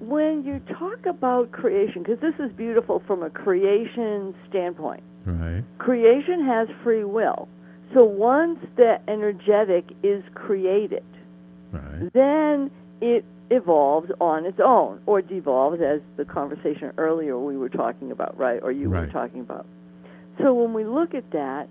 [0.00, 5.62] when you talk about creation, because this is beautiful from a creation standpoint, Right.
[5.78, 7.48] creation has free will.
[7.94, 11.04] So once the energetic is created,
[11.72, 12.10] Right.
[12.12, 18.10] then it evolves on its own or devolves as the conversation earlier we were talking
[18.10, 18.60] about, right?
[18.62, 19.66] Or you were talking about.
[20.40, 21.68] So when we look at that,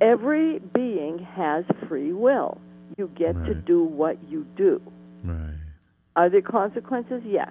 [0.00, 2.58] every being has free will.
[2.96, 4.80] You get to do what you do.
[5.24, 5.58] Right.
[6.16, 7.22] Are there consequences?
[7.26, 7.50] Yes.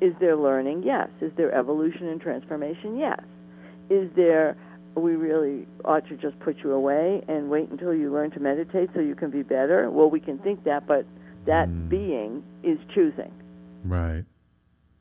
[0.00, 0.82] Is there learning?
[0.84, 1.08] Yes.
[1.20, 2.98] Is there evolution and transformation?
[2.98, 3.20] Yes.
[3.90, 4.56] Is there
[4.96, 8.88] we really ought to just put you away and wait until you learn to meditate
[8.94, 9.90] so you can be better?
[9.90, 11.04] Well, we can think that, but
[11.44, 11.88] that Mm.
[11.90, 13.30] being is choosing.
[13.84, 14.24] Right.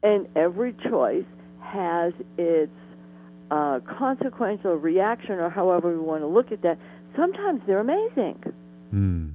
[0.04, 1.26] And every choice
[1.62, 2.72] has its
[3.52, 6.78] uh, consequential reaction, or however we want to look at that.
[7.16, 8.44] Sometimes they're amazing.
[8.94, 9.35] Mm.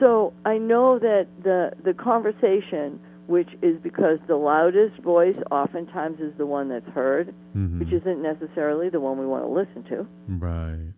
[0.00, 6.32] So I know that the the conversation, which is because the loudest voice oftentimes is
[6.36, 7.78] the one that's heard, Mhm.
[7.78, 10.06] which isn't necessarily the one we want to listen to.
[10.28, 10.92] Right.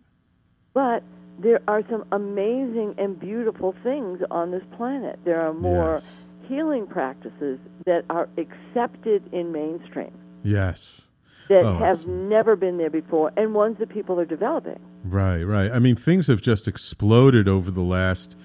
[0.73, 1.03] But
[1.39, 5.19] there are some amazing and beautiful things on this planet.
[5.23, 6.21] There are more Yes.
[6.47, 10.11] healing practices that are accepted in mainstream
[10.43, 11.01] Yes.
[11.49, 12.23] that Oh, have absolutely.
[12.29, 14.79] never been there before, and ones that people are developing.
[15.05, 15.71] Right, right.
[15.71, 18.35] I mean, things have just exploded over the last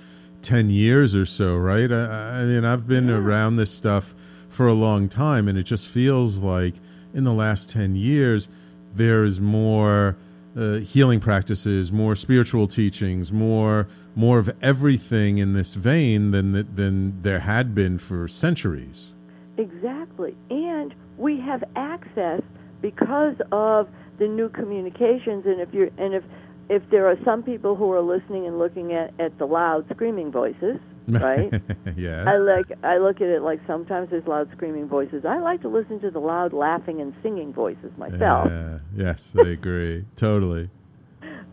[0.43, 1.91] 10 years or so, right?
[1.91, 4.15] I, I mean, I've been around this stuff
[4.49, 6.75] for a long time, and it just feels like
[7.15, 8.49] in the last 10 years,
[8.95, 10.17] there's more
[10.57, 16.67] uh, healing practices, more spiritual teachings, more more of everything in this vein than th-
[16.75, 19.13] than there had been for centuries.
[19.57, 20.37] Exactly.
[20.51, 22.43] And we have access
[22.83, 26.25] because of the new communications and if you're and if
[26.73, 30.33] if there are some people who are listening and looking at, at the loud screaming
[30.33, 31.53] voices, right?
[31.97, 32.27] yes.
[32.27, 35.25] I like I look at it like sometimes there's loud screaming voices.
[35.27, 38.49] I like to listen to the loud laughing and singing voices myself.
[38.49, 40.07] Yeah, yes, I agree.
[40.17, 40.71] totally.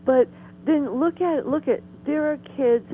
[0.06, 0.28] But
[0.64, 2.86] then look at look at there are kids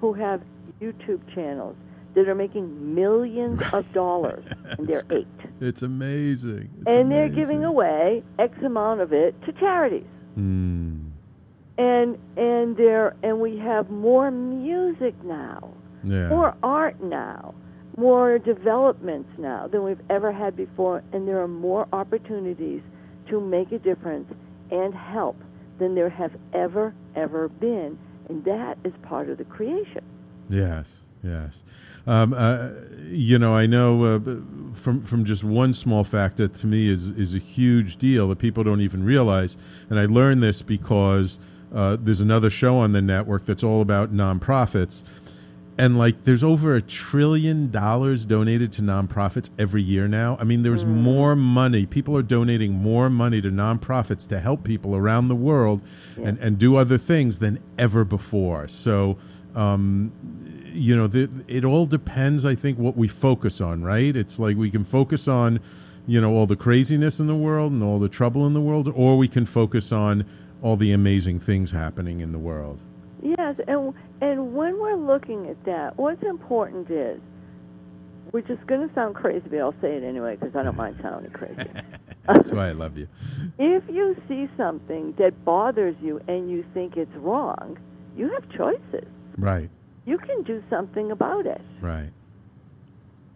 [0.00, 0.40] who have
[0.80, 1.76] YouTube channels
[2.14, 4.46] that are making millions of dollars
[4.78, 5.26] and they're eight.
[5.60, 6.70] It's amazing.
[6.86, 10.06] It's and they're giving away X amount of it to charities.
[10.38, 10.83] Mm,
[11.76, 15.72] And and there and we have more music now,
[16.04, 16.28] yeah.
[16.28, 17.54] more art now,
[17.96, 22.80] more developments now than we've ever had before, and there are more opportunities
[23.28, 24.32] to make a difference
[24.70, 25.36] and help
[25.78, 30.04] than there have ever ever been, and that is part of the creation.
[30.48, 31.62] Yes, yes.
[32.06, 32.70] Um, uh,
[33.06, 34.18] you know, I know uh,
[34.74, 38.38] from from just one small fact that to me is is a huge deal that
[38.38, 39.56] people don't even realize,
[39.88, 41.38] and I learned this because
[41.74, 45.02] uh, there's another show on the network that's all about nonprofits,
[45.76, 50.36] and like there's over a trillion dollars donated to nonprofits every year now.
[50.38, 51.84] I mean, there's more money.
[51.84, 55.80] People are donating more money to nonprofits to help people around the world
[56.16, 58.68] and, and do other things than ever before.
[58.68, 59.18] So,
[59.56, 60.12] um,
[60.66, 64.14] you know, the, it all depends, I think, what we focus on, right?
[64.14, 65.58] It's like we can focus on,
[66.06, 68.92] you know, all the craziness in the world and all the trouble in the world,
[68.94, 70.24] or we can focus on
[70.64, 72.80] all the amazing things happening in the world.
[73.22, 77.20] Yes, and and when we're looking at that, what's important is,
[78.30, 80.98] which is going to sound crazy, but I'll say it anyway because I don't mind
[81.02, 81.68] sounding crazy.
[82.26, 83.06] That's why I love you.
[83.58, 87.78] if you see something that bothers you and you think it's wrong,
[88.16, 89.06] you have choices.
[89.36, 89.68] Right,
[90.06, 92.10] You can do something about it, right.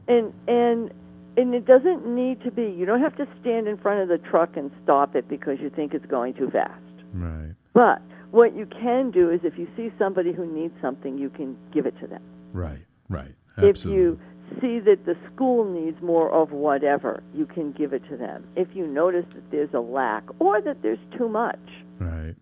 [0.07, 0.91] and and
[1.37, 2.62] and it doesn't need to be.
[2.71, 5.69] You don't have to stand in front of the truck and stop it because you
[5.69, 6.81] think it's going too fast.
[7.12, 7.55] Right.
[7.73, 11.57] But what you can do is, if you see somebody who needs something, you can
[11.73, 12.23] give it to them.
[12.53, 12.85] Right.
[13.09, 13.35] Right.
[13.57, 14.21] If you
[14.61, 18.47] see that the school needs more of whatever, you can give it to them.
[18.57, 21.59] If you notice that there's a lack or that there's too much,
[21.99, 22.35] right.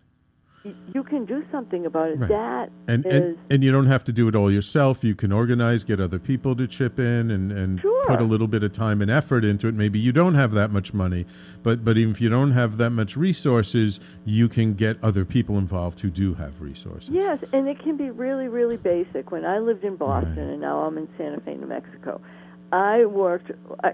[0.93, 2.19] You can do something about it.
[2.19, 2.29] Right.
[2.29, 5.03] That And, is and and you don't have to do it all yourself.
[5.03, 8.05] You can organize, get other people to chip in, and, and Sure.
[8.07, 9.75] put a little bit of time and effort into it.
[9.75, 11.25] Maybe you don't have that much money,
[11.63, 15.57] but but even if you don't have that much resources, you can get other people
[15.57, 17.09] involved who do have resources.
[17.09, 19.31] Yes, and it can be really, really basic.
[19.31, 20.51] When I lived in Boston Right.
[20.53, 22.21] and now I'm in Santa Fe, New Mexico,
[22.71, 23.51] I worked
[23.83, 23.93] I,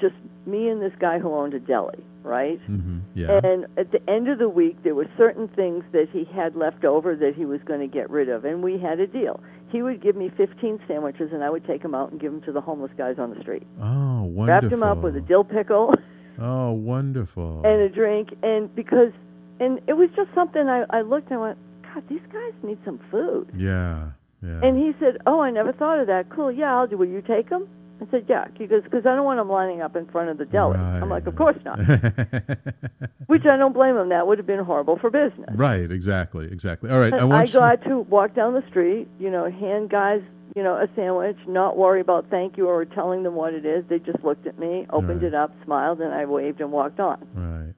[0.00, 0.14] just
[0.46, 2.58] me and this guy who owned a deli, right?
[2.66, 3.38] hmm Yeah.
[3.44, 6.84] And at the end of the week, there were certain things that he had left
[6.84, 9.40] over that he was going to get rid of, and we had a deal.
[9.68, 12.40] He would give me 15 sandwiches, and I would take them out and give them
[12.42, 13.62] to the homeless guys on the street.
[13.80, 14.46] oh, wonderful.
[14.46, 15.92] Wrapped them up with a dill pickle
[16.40, 17.62] Oh, wonderful.
[17.64, 19.12] and a drink, and because,
[19.60, 21.58] and it was just something I, I looked and I went,
[21.94, 23.50] God, these guys need some food.
[23.56, 24.10] yeah.
[24.42, 24.60] Yeah.
[24.62, 26.28] And he said, Oh, I never thought of that.
[26.28, 26.98] Cool, yeah, I'll do.
[26.98, 27.66] Will you take them?
[28.08, 28.46] I said, Yeah.
[28.56, 30.76] He goes, Because I don't want them lining up in front of the deli.
[30.78, 31.78] I'm like, Of course not.
[33.26, 34.10] Which I don't blame him.
[34.10, 35.48] That would have been horrible for business.
[35.54, 35.90] right.
[35.90, 36.46] Exactly.
[36.46, 36.90] Exactly.
[36.90, 37.12] All right.
[37.12, 37.58] I I, want you.
[37.60, 40.22] got to walk down the street, you know, hand guys,
[40.54, 43.84] you know, a sandwich, not worry about thank you or telling them what it is.
[43.88, 45.28] They just looked at me, opened Right.
[45.28, 47.26] it up, smiled, and I waved and walked on.
[47.34, 47.74] Right.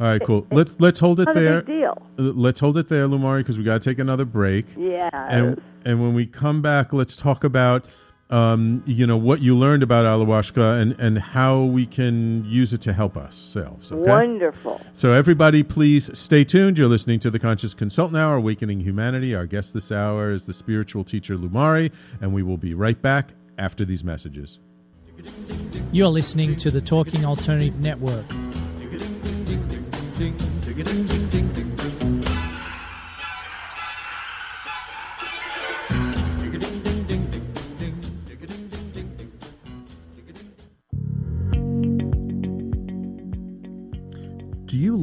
[0.00, 0.22] All right.
[0.24, 0.46] Cool.
[0.52, 1.60] Let's let's hold it Not there.
[1.62, 2.00] deal.
[2.16, 4.66] Let's hold it there, Lumari, because we got to take another break.
[4.76, 5.10] Yeah.
[5.12, 7.84] And and when we come back, let's talk about
[8.30, 12.80] um, you know what you learned about Alawashka and and how we can use it
[12.82, 13.90] to help ourselves.
[13.90, 14.10] Okay.
[14.10, 14.80] Wonderful.
[14.92, 16.78] So everybody, please stay tuned.
[16.78, 19.34] You're listening to the Conscious Consultant Hour, Awakening Humanity.
[19.34, 23.32] Our guest this hour is the spiritual teacher Lumari, and we will be right back
[23.56, 24.58] after these messages.
[25.90, 28.26] You're listening to the Talking Alternative Network.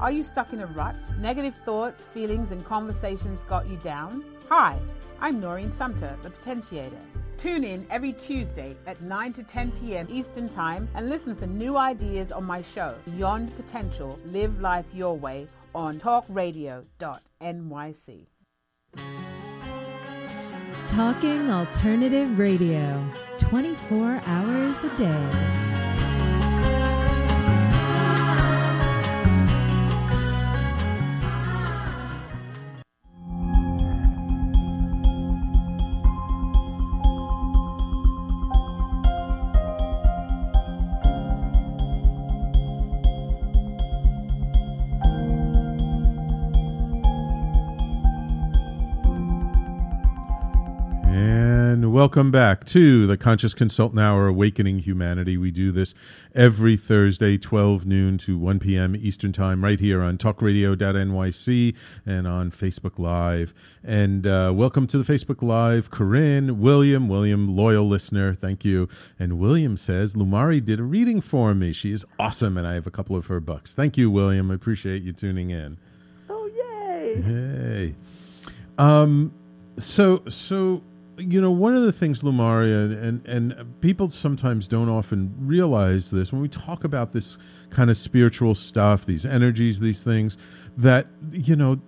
[0.00, 0.96] Are you stuck in a rut?
[1.18, 4.24] Negative thoughts, feelings, and conversations got you down?
[4.48, 4.78] Hi,
[5.20, 6.98] I'm Noreen Sumter, the Potentiator.
[7.36, 10.06] Tune in every Tuesday at 9 to 10 p.m.
[10.10, 15.16] Eastern Time and listen for new ideas on my show, Beyond Potential Live Life Your
[15.16, 18.26] Way, on talkradio.nyc.
[20.88, 23.04] Talking Alternative Radio,
[23.38, 25.73] 24 hours a day.
[52.04, 55.38] Welcome back to the Conscious Consultant Hour Awakening Humanity.
[55.38, 55.94] We do this
[56.34, 58.94] every Thursday, 12 noon to 1 p.m.
[58.94, 61.74] Eastern Time, right here on talkradio.nyc
[62.04, 63.54] and on Facebook Live.
[63.82, 68.34] And uh, welcome to the Facebook Live, Corinne, William, William, loyal listener.
[68.34, 68.86] Thank you.
[69.18, 71.72] And William says, Lumari did a reading for me.
[71.72, 73.74] She is awesome, and I have a couple of her books.
[73.74, 74.50] Thank you, William.
[74.50, 75.78] I appreciate you tuning in.
[76.28, 77.22] Oh, yay!
[77.22, 77.94] Hey.
[78.76, 79.32] Um,
[79.78, 80.82] so, so
[81.16, 86.32] you know, one of the things, Lumaria, and, and people sometimes don't often realize this
[86.32, 87.38] when we talk about this
[87.70, 90.36] kind of spiritual stuff, these energies, these things,
[90.76, 91.80] that, you know,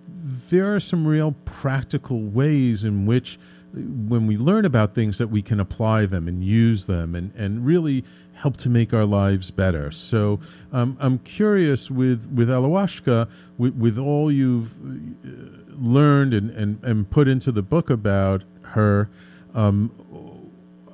[0.49, 3.39] there are some real practical ways in which,
[3.73, 7.65] when we learn about things, that we can apply them and use them and, and
[7.65, 8.03] really
[8.33, 9.91] help to make our lives better.
[9.91, 10.39] So
[10.71, 17.09] um, I'm curious with, with Alawashka, with, with all you've uh, learned and, and, and
[17.09, 18.43] put into the book about
[18.77, 19.09] her.
[19.53, 19.91] Um,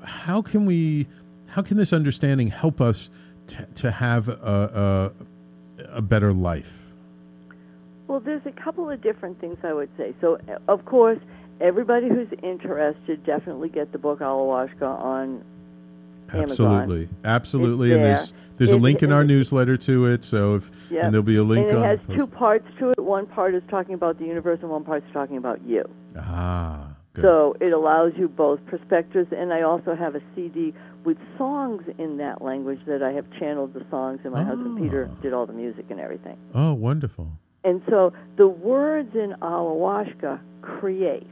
[0.04, 1.08] how can we?
[1.48, 3.10] How can this understanding help us
[3.48, 5.12] t- to have a,
[5.78, 6.80] a, a better life?
[8.08, 10.14] Well, there's a couple of different things I would say.
[10.20, 11.20] So, of course,
[11.62, 15.44] everybody who's interested definitely get the book Alawashka on
[16.34, 17.18] Absolutely, Amazon.
[17.24, 17.90] absolutely.
[17.90, 18.16] It's and there.
[18.18, 20.24] there's there's a link in our it- newsletter to it.
[20.24, 21.04] So if Yep.
[21.06, 21.98] and there'll be a link and it on.
[21.98, 23.00] has two parts to it.
[23.00, 25.84] One part is talking about the universe, and one part is talking about you.
[26.18, 27.22] Ah, good.
[27.24, 30.74] So it allows you both perspectives, and I also have a CD
[31.06, 35.10] with songs in that language that I have channeled the songs, and my husband Peter
[35.12, 35.22] Oh.
[35.22, 36.38] did all the music and everything.
[36.56, 37.28] oh, wonderful.
[37.66, 41.28] And so the words in Alawashka create.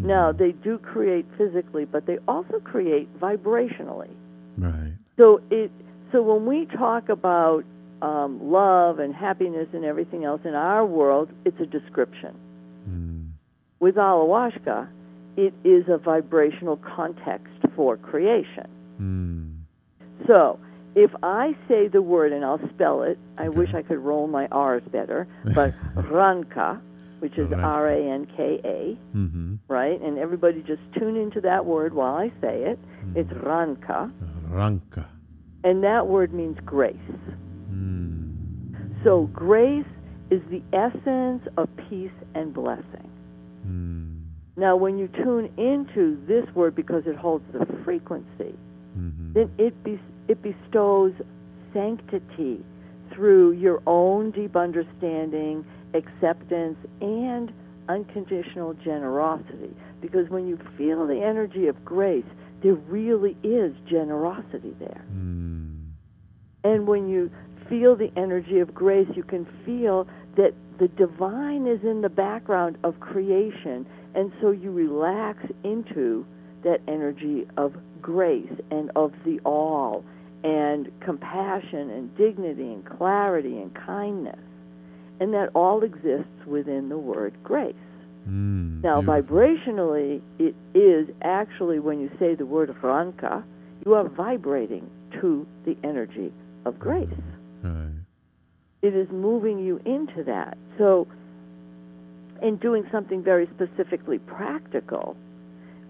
[0.00, 4.10] Now, they do create physically, but they also create vibrationally.
[4.56, 4.92] Right.
[5.16, 5.72] So it
[6.12, 7.64] so when we talk about
[8.00, 12.32] um, love and happiness and everything else in our world, it's a description.
[12.88, 13.30] Mm.
[13.80, 14.86] With Alawashka,
[15.38, 18.68] it is a vibrational context for creation.
[19.00, 19.54] Mm.
[20.26, 20.58] So
[20.94, 24.46] if I say the word, and I'll spell it, I wish I could roll my
[24.48, 25.72] R's better, but
[26.10, 26.80] Ranka,
[27.20, 27.64] which is Ranka.
[27.64, 29.54] R A N K A, Mm-hmm.
[29.68, 30.00] right?
[30.00, 32.78] And everybody just tune into that word while I say it.
[33.14, 34.10] It's Ranka,
[34.48, 35.06] Ranka.
[35.64, 36.96] and that word means grace.
[37.72, 38.34] Mm.
[39.04, 39.86] So grace
[40.30, 43.10] is the essence of peace and blessing.
[44.58, 48.54] Now, when you tune into this word because it holds the frequency,
[48.98, 49.32] Mm-hmm.
[49.32, 51.12] then it be, it bestows
[51.72, 52.64] sanctity
[53.12, 57.52] through your own deep understanding, acceptance, and
[57.88, 59.74] unconditional generosity.
[60.00, 62.24] Because when you feel the energy of grace,
[62.62, 65.04] there really is generosity there.
[65.12, 65.90] Mm.
[66.64, 67.30] And when you
[67.68, 72.78] feel the energy of grace, you can feel that the divine is in the background
[72.84, 76.24] of creation, and so you relax into
[76.62, 80.04] that energy of grace and of the all,
[80.44, 84.38] and compassion and dignity and clarity and kindness.
[85.20, 87.74] And that all exists within the word grace.
[88.28, 88.82] Mm.
[88.84, 89.36] Now, Beautiful.
[89.36, 93.42] vibrationally, it is actually when you say the word ranka,
[93.84, 94.88] you are vibrating
[95.20, 96.32] to the energy
[96.64, 97.08] of grace.
[97.64, 97.97] Right.
[98.82, 100.56] It is moving you into that.
[100.76, 101.08] So,
[102.40, 105.16] in doing something very specifically practical,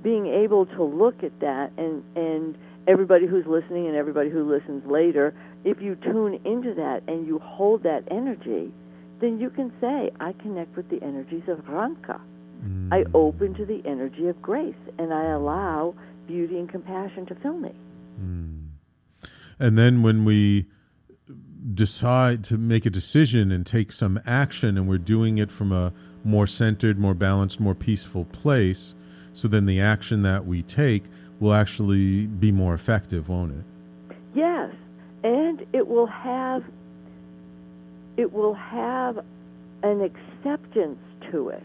[0.02, 4.84] being able to look at that and, and everybody who's listening and everybody who listens
[4.90, 5.34] later,
[5.64, 8.72] if you tune into that and you hold that energy,
[9.20, 12.20] then you can say, I connect with the energies of Ranka.
[12.64, 12.92] Mm.
[12.92, 15.94] I open to the energy of grace and I allow
[16.26, 17.72] beauty and compassion to fill me.
[18.20, 18.68] Mm.
[19.58, 20.66] And then when we
[21.74, 25.92] decide to make a decision and take some action, and we're doing it from a
[26.24, 28.94] more centered, more balanced, more peaceful place,
[29.32, 31.04] so then the action that we take
[31.40, 34.16] will actually be more effective, won't it?
[34.34, 34.74] Yes,
[35.22, 36.64] and it will have
[38.16, 39.24] it will have
[39.84, 40.98] an acceptance
[41.30, 41.62] to it.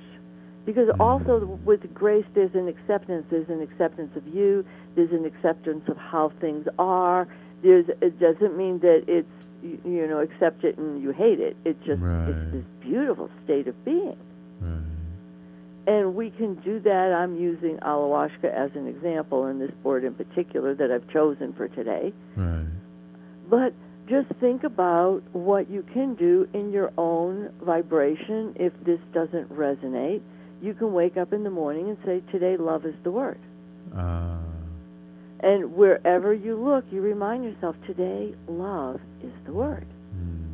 [0.66, 1.00] Because mm.
[1.00, 4.64] also with grace there's an acceptance, there's an acceptance of you,
[4.96, 7.28] there's an acceptance of how things are.
[7.64, 9.28] There's it doesn't mean that it's
[9.64, 11.56] you, you know, accept it and you hate it.
[11.66, 12.30] It just Right.
[12.30, 14.18] it's this beautiful state of being.
[14.62, 14.82] Right.
[15.86, 17.12] And we can do that.
[17.14, 21.68] I'm using Alawashka as an example in this board in particular that I've chosen for
[21.68, 22.14] today.
[22.38, 22.66] Right.
[23.50, 23.74] But
[24.08, 30.22] just think about what you can do in your own vibration if this doesn't resonate.
[30.62, 33.40] You can wake up in the morning and say, Today, love is the word.
[33.94, 34.40] Ah.
[35.44, 39.86] And wherever you look, you remind yourself, Today, love is the word.
[40.18, 40.48] Mm.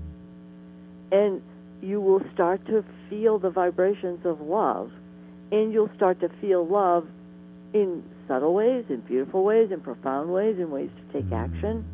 [1.11, 1.41] And
[1.81, 4.91] you will start to feel the vibrations of love,
[5.51, 7.07] and you'll start to feel love
[7.73, 11.37] in subtle ways, in beautiful ways, in profound ways, in ways to take Mm.
[11.37, 11.85] action.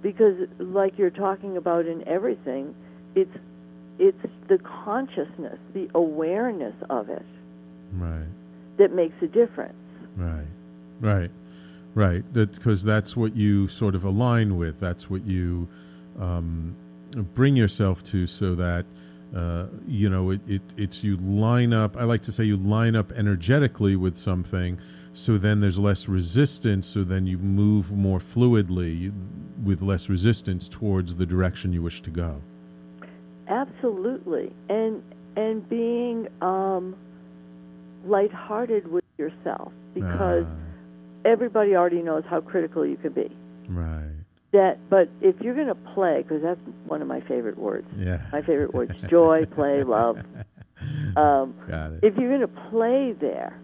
[0.00, 2.74] Because, like you're talking about in everything,
[3.14, 3.36] it's
[3.96, 4.18] it's
[4.48, 7.24] the consciousness, the awareness of it
[7.96, 8.26] Right.
[8.76, 9.74] that makes a difference.
[10.16, 10.48] Right,
[11.00, 11.30] right,
[11.94, 12.24] right.
[12.32, 14.80] Because that's what you sort of align with.
[14.80, 15.68] That's what you
[16.20, 16.76] um,
[17.34, 18.86] bring yourself to, so that
[19.34, 20.62] uh, you know it, it.
[20.76, 21.96] It's you line up.
[21.96, 24.78] I like to say you line up energetically with something,
[25.12, 26.86] so then there's less resistance.
[26.86, 29.12] So then you move more fluidly
[29.62, 32.42] with less resistance towards the direction you wish to go.
[33.48, 35.02] Absolutely, and
[35.36, 36.96] and being um,
[38.04, 40.63] lighthearted with yourself because Ah,
[41.24, 43.30] everybody already knows how critical you can be.
[43.68, 44.10] right.
[44.52, 47.88] That, but if you're going to play, because that's one of my favorite words.
[47.98, 48.22] Yeah.
[48.30, 50.18] My favorite words: joy, play, love.
[51.16, 52.00] Um, Got it.
[52.04, 53.58] if you're going to play there,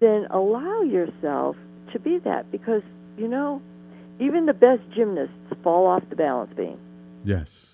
[0.00, 1.54] then allow yourself
[1.92, 2.82] to be that because
[3.16, 3.62] you know,
[4.18, 5.32] even the best gymnasts
[5.62, 6.78] fall off the balance beam.
[7.24, 7.66] yes.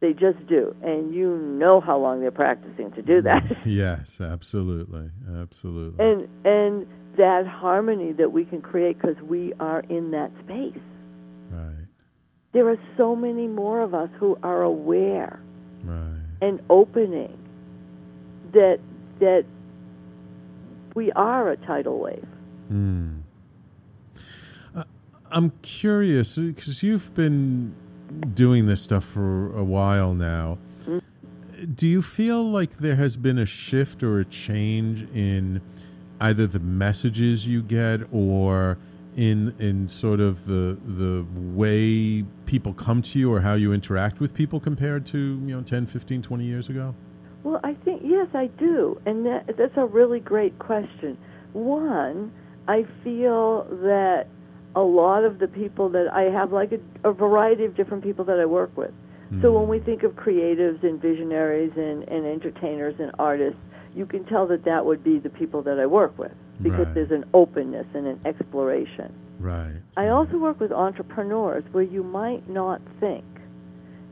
[0.00, 3.42] They just do, and you know how long they're practicing to do that.
[3.66, 4.20] Yes.
[4.20, 5.10] Absolutely.
[5.34, 6.04] Absolutely.
[6.04, 6.86] and and
[7.16, 10.76] that harmony that we can create because we are in that space.
[11.50, 11.70] right.
[12.52, 15.40] There are so many more of us who are aware
[15.84, 16.20] Right.
[16.40, 17.36] and opening
[18.52, 18.78] that
[19.18, 19.44] that
[20.94, 22.26] we are a tidal wave.
[22.68, 23.16] Hmm.
[24.74, 24.84] Uh,
[25.30, 27.74] I'm curious because you've been
[28.34, 30.58] doing this stuff for a while now.
[31.74, 35.60] Do you feel like there has been a shift or a change in
[36.20, 38.78] either the messages you get or
[39.16, 44.20] in in sort of the the way people come to you or how you interact
[44.20, 46.94] with people compared to, you know, 10, 15, 20 years ago?
[47.42, 51.18] Well, I think yes, I do, and that, that's a really great question.
[51.52, 52.32] One,
[52.66, 54.26] I feel that
[54.74, 58.24] a lot of the people that I have, like a, a variety of different people
[58.24, 58.92] that I work with.
[59.42, 59.54] So hmm.
[59.54, 63.60] when we think of creatives and visionaries and, and entertainers and artists,
[63.94, 66.32] you can tell that that would be the people that I work with
[66.62, 66.94] because Right.
[66.94, 69.12] there's an openness and an exploration.
[69.40, 69.76] Right.
[69.96, 73.24] I also work with entrepreneurs where you might not think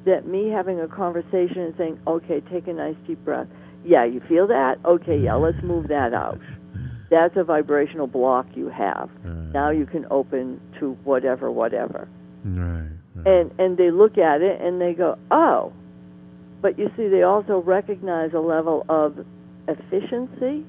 [0.05, 3.47] that me having a conversation and saying, okay, take a nice deep breath.
[3.85, 4.79] Yeah, you feel that?
[4.85, 6.39] Okay, yeah, let's move that out.
[7.11, 9.11] That's a vibrational block you have.
[9.25, 9.53] Right.
[9.53, 12.09] Now you can open to whatever, whatever.
[12.45, 12.89] Right.
[13.15, 13.27] right.
[13.27, 15.73] And and they look at it and they go, oh.
[16.63, 19.25] But you see, they also recognize a level of
[19.69, 20.65] efficiency,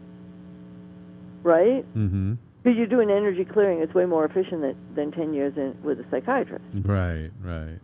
[1.43, 1.83] right?
[1.95, 2.33] mm-hmm.
[2.63, 5.99] Because you're doing energy clearing, it's way more efficient than, than 10 years in, with
[5.99, 6.63] a psychiatrist.
[6.85, 7.29] Right.
[7.41, 7.79] Right.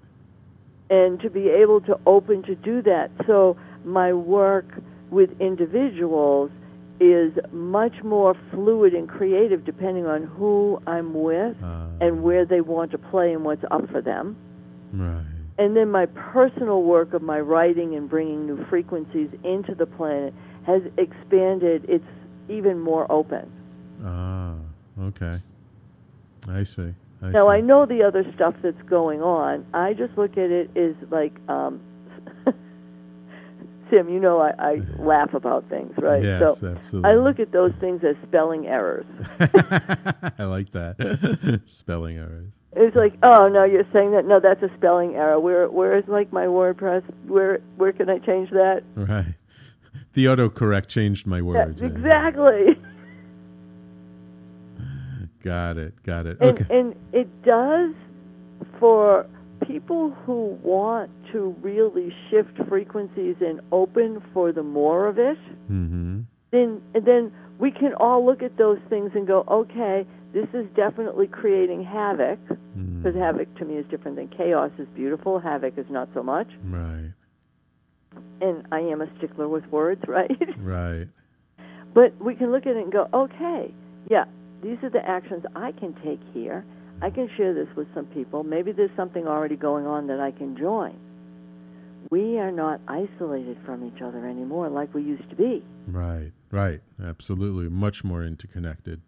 [0.90, 3.12] and to be able to open to do that.
[3.28, 4.66] So my work
[5.12, 6.50] with individuals
[7.00, 12.62] is much more fluid and creative depending on who I'm with Uh, and where they
[12.62, 14.36] want to play and what's up for them.
[14.94, 15.26] right.
[15.58, 20.34] And then my personal work of my writing and bringing new frequencies into the planet
[20.66, 21.86] has expanded.
[21.88, 22.04] It's
[22.50, 23.52] even more open.
[24.04, 24.56] Ah,
[25.02, 25.42] okay.
[26.48, 26.94] I see.
[27.22, 27.58] I Now see.
[27.58, 29.66] I know the other stuff that's going on.
[29.74, 31.82] I just look at it as like, um,
[33.90, 34.10] Tim.
[34.10, 36.24] You know, I, I laugh about things, right?
[36.24, 37.10] Yes, so absolutely.
[37.10, 39.06] I look at those things as spelling errors.
[39.40, 41.62] I like that.
[41.66, 42.52] Spelling errors.
[42.76, 44.26] It's like, oh no, you're saying that.
[44.26, 45.40] No, that's a spelling error.
[45.40, 47.04] Where where is like my WordPress?
[47.28, 48.84] Where where can I change that?
[48.96, 49.34] Right.
[50.20, 51.82] The autocorrect changed my words.
[51.82, 52.78] Yeah, exactly.
[55.46, 55.94] Got it.
[56.04, 56.38] Got it.
[56.42, 56.66] And Okay.
[56.70, 57.94] and it does
[58.82, 59.26] for
[59.66, 65.38] people who want to really shift frequencies and open for the more of it.
[65.72, 66.20] mm-hmm.
[66.52, 71.28] then then we can all look at those things and go, okay, this is definitely
[71.28, 72.40] creating havoc
[72.98, 75.40] because havoc to me is different than chaos is beautiful.
[75.40, 76.50] Havoc is not so much.
[76.66, 77.14] Right.
[78.42, 80.32] And I am a stickler with words, right?
[80.60, 81.08] Right.
[81.94, 83.74] but we can look at it and go, okay,
[84.10, 84.26] yeah,
[84.64, 86.66] these are the actions I can take here.
[87.02, 88.44] I can share this with some people.
[88.44, 91.00] Maybe there's something already going on that I can join.
[92.12, 95.64] We are not isolated from each other anymore like we used to be.
[95.88, 96.32] Right.
[96.52, 96.82] Right.
[97.02, 97.70] Absolutely.
[97.70, 99.02] Much more interconnected.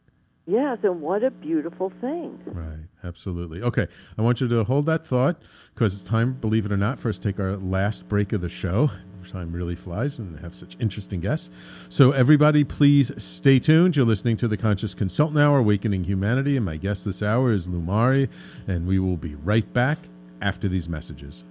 [0.47, 2.39] Yes, and what a beautiful thing.
[2.45, 3.61] Right, absolutely.
[3.61, 3.87] Okay,
[4.17, 5.41] I want you to hold that thought
[5.73, 8.41] because it's time, believe it or not, for us to take our last break of
[8.41, 8.89] the show.
[9.29, 11.51] Time really flies and have such interesting guests.
[11.89, 13.95] So, everybody, please stay tuned.
[13.95, 17.67] You're listening to the Conscious Consultant Hour, Awakening Humanity, and my guest this hour is
[17.67, 18.29] Lumari,
[18.67, 19.99] and we will be right back
[20.41, 21.43] after these messages.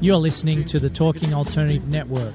[0.00, 2.34] You're listening to the Talking Alternative Network.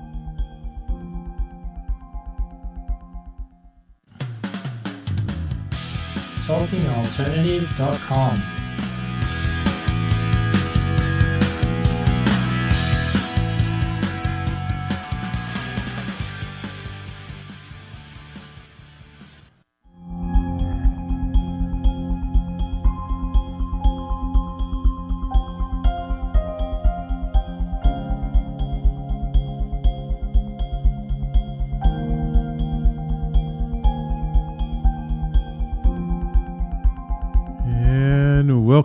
[6.51, 8.60] talkingalternative.com.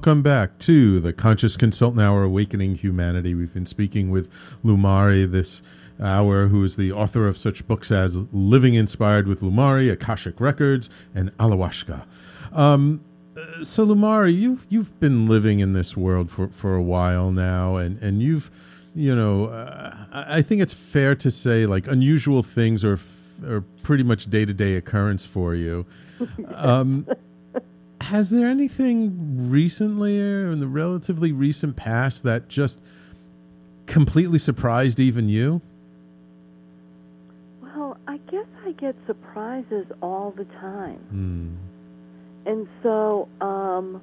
[0.07, 3.35] welcome back to the Conscious Consultant Hour Awakening Humanity.
[3.35, 4.31] We've been speaking with
[4.65, 5.63] Lumari this
[6.01, 10.89] hour, who is the author of such books as Living Inspired with Lumari, Akashic Records,
[11.13, 12.07] and Alawashka.
[12.53, 13.01] Um,
[13.65, 18.01] so, Lumari, you, you've been living in this world for, for a while now, and,
[18.01, 18.49] and you've,
[18.95, 23.43] you know, uh, I I think it's fair to say like unusual things are, f-
[23.45, 25.85] are pretty much day to day occurrence for you.
[26.55, 27.07] Um,
[28.01, 32.79] has there anything recently or in the relatively recent past that just
[33.87, 35.61] completely surprised even you?
[37.63, 40.99] Well, I guess I get surprises all the time.
[41.11, 41.55] Hmm.
[42.51, 44.01] And so um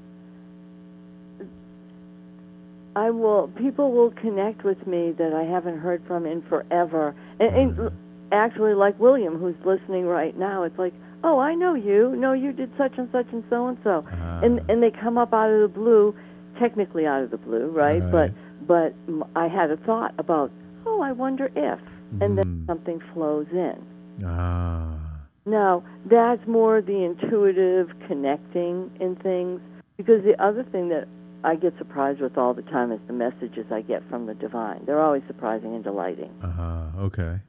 [2.96, 7.16] I will people will connect with me that I haven't heard from in forever.
[7.39, 7.91] And, and
[8.32, 10.94] actually like William who's listening right now, it's like,
[11.24, 12.16] "Oh, I know you.
[12.16, 14.06] No, you did such and such and so and so."
[14.44, 16.16] And and they come up out of the blue,
[16.60, 18.02] technically out of the blue, right?
[18.02, 18.32] Right.
[18.68, 18.94] But but
[19.36, 20.52] I had a thought about,
[20.86, 21.80] "Oh, I wonder if."
[22.22, 23.82] And then something flows in.
[24.24, 25.00] Ah.
[25.46, 29.60] Now, that's more the intuitive connecting in things
[29.98, 31.08] because the other thing that
[31.44, 34.84] I get surprised with all the time is the messages I get from the divine.
[34.86, 36.32] They're always surprising and delighting.
[36.42, 36.86] Uh huh.
[37.00, 37.40] okay.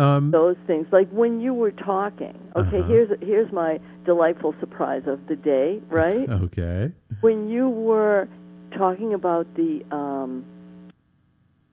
[0.00, 2.36] Um, Those things, like when you were talking.
[2.56, 2.88] Okay, Uh-huh.
[2.88, 6.28] here's here's my delightful surprise of the day, right?
[6.46, 6.92] okay.
[7.20, 8.28] when you were
[8.76, 10.44] talking about the um,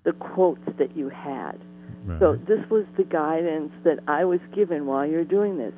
[0.04, 1.58] the quotes that you had.
[2.06, 2.20] Right.
[2.20, 5.74] So this was the guidance that I was given while you're doing this.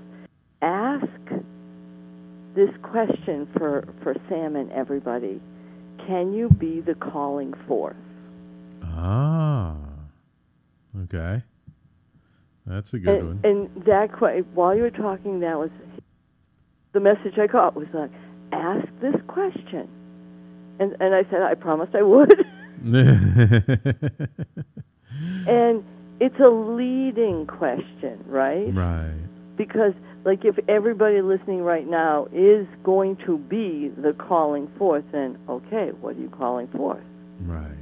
[0.61, 1.05] Ask
[2.55, 5.39] this question for for Sam and everybody.
[6.07, 7.95] Can you be the calling forth?
[8.83, 9.75] Ah.
[11.03, 11.43] Okay.
[12.69, 13.39] That's a good and, one.
[13.43, 14.09] and that
[14.53, 15.71] while you were talking, that was
[16.93, 18.11] the message I got was like,
[18.51, 19.89] ask this question.
[20.79, 22.31] And and I said I promised I would.
[25.47, 25.83] and
[26.19, 28.73] it's a leading question, right?
[28.73, 29.17] right.
[29.57, 29.93] Because
[30.23, 35.89] like if everybody listening right now is going to be the calling forth, then okay,
[35.99, 37.03] what are you calling forth?
[37.41, 37.78] Right.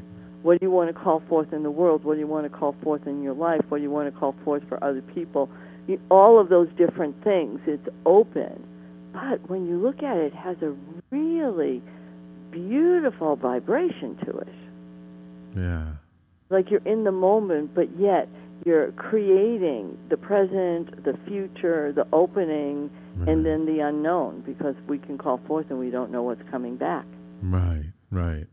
[0.48, 2.06] What do you want to call forth in the world?
[2.06, 3.60] What do you want to call forth in your life?
[3.68, 5.50] What do you want to call forth for other people?
[5.88, 7.60] You, all of those different things.
[7.68, 8.66] It's open.
[9.12, 10.74] But when you look at it, it has a
[11.10, 11.82] really
[12.50, 14.56] beautiful vibration to it.
[15.58, 15.88] Yeah.
[16.50, 18.30] Like you're in the moment, but yet
[18.66, 22.90] you're creating the present, the future, the opening,
[23.28, 26.78] and then the unknown because we can call forth and we don't know what's coming
[26.78, 27.06] back.
[27.42, 28.48] Right, right.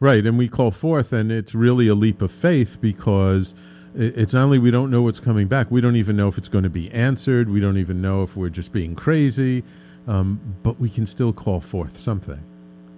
[0.00, 3.54] Right, and we call forth, and it's really a leap of faith because
[3.94, 6.48] it's not only we don't know what's coming back, we don't even know if it's
[6.48, 9.62] going to be answered, we don't even know if we're just being crazy,
[10.06, 12.42] um, but we can still call forth something.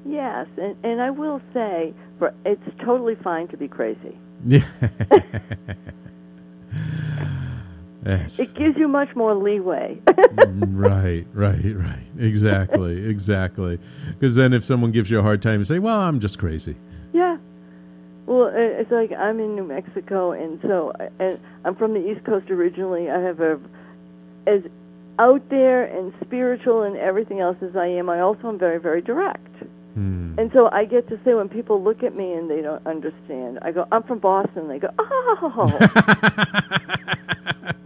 [0.07, 4.19] Yes, and, and I will say, for, it's totally fine to be crazy.
[8.39, 10.01] It gives you much more leeway.
[10.47, 12.07] right, right, right.
[12.19, 13.79] Exactly, exactly.
[14.09, 16.77] Because then if someone gives you a hard time, you say, well, I'm just crazy.
[17.13, 17.39] yeah.
[18.27, 22.25] Well, Well, it's like I'm in New Mexico, and so and I'm from the East
[22.25, 23.09] Coast originally.
[23.11, 23.59] I have a
[24.47, 24.63] as
[25.19, 28.09] out there and spiritual and everything else as I am.
[28.11, 29.55] I also am very, very direct.
[29.95, 30.35] Hmm.
[30.39, 33.61] And so I get to say when people look at me and they don't understand,
[33.63, 35.79] I go, "I'm from Boston." They go, "Oh."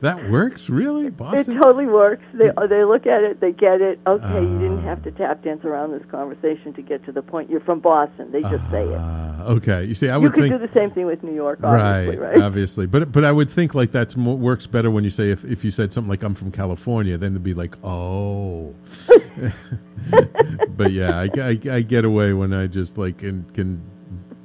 [0.00, 1.10] that works, really?
[1.10, 1.56] Boston?
[1.56, 2.22] It totally works.
[2.34, 4.00] They they look at it, they get it.
[4.06, 7.50] Okay, you didn't have to tap dance around this conversation to get to the point.
[7.50, 8.30] You're from Boston.
[8.32, 8.98] They just say it.
[8.98, 9.84] Ah, okay.
[9.84, 12.18] You see, I You would could think do the same thing with New York, obviously,
[12.18, 12.42] right, right?
[12.46, 15.64] obviously, but but I would think like that's works better when you say if if
[15.64, 18.74] you said something like I'm from California, then they'd be like, oh.
[20.76, 23.82] but yeah, I, I, I get away when I just like can can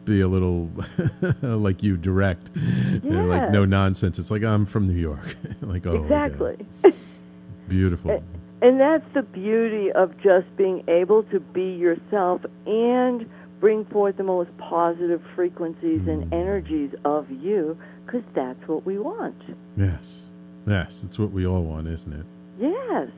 [0.05, 0.69] be a little
[1.41, 4.19] like you direct, and like no nonsense.
[4.19, 6.03] It's like I'm from New York, like oh okay.
[6.03, 6.65] exactly.
[7.67, 8.23] beautiful.
[8.61, 13.29] And that's the beauty of just being able to be yourself and
[13.59, 16.33] bring forth the most positive frequencies and hmm.
[16.33, 19.41] energies of you because that's what we want.
[19.75, 20.15] Yes,
[20.65, 22.25] yes, it's what we all want, isn't it?
[22.59, 23.09] Yes.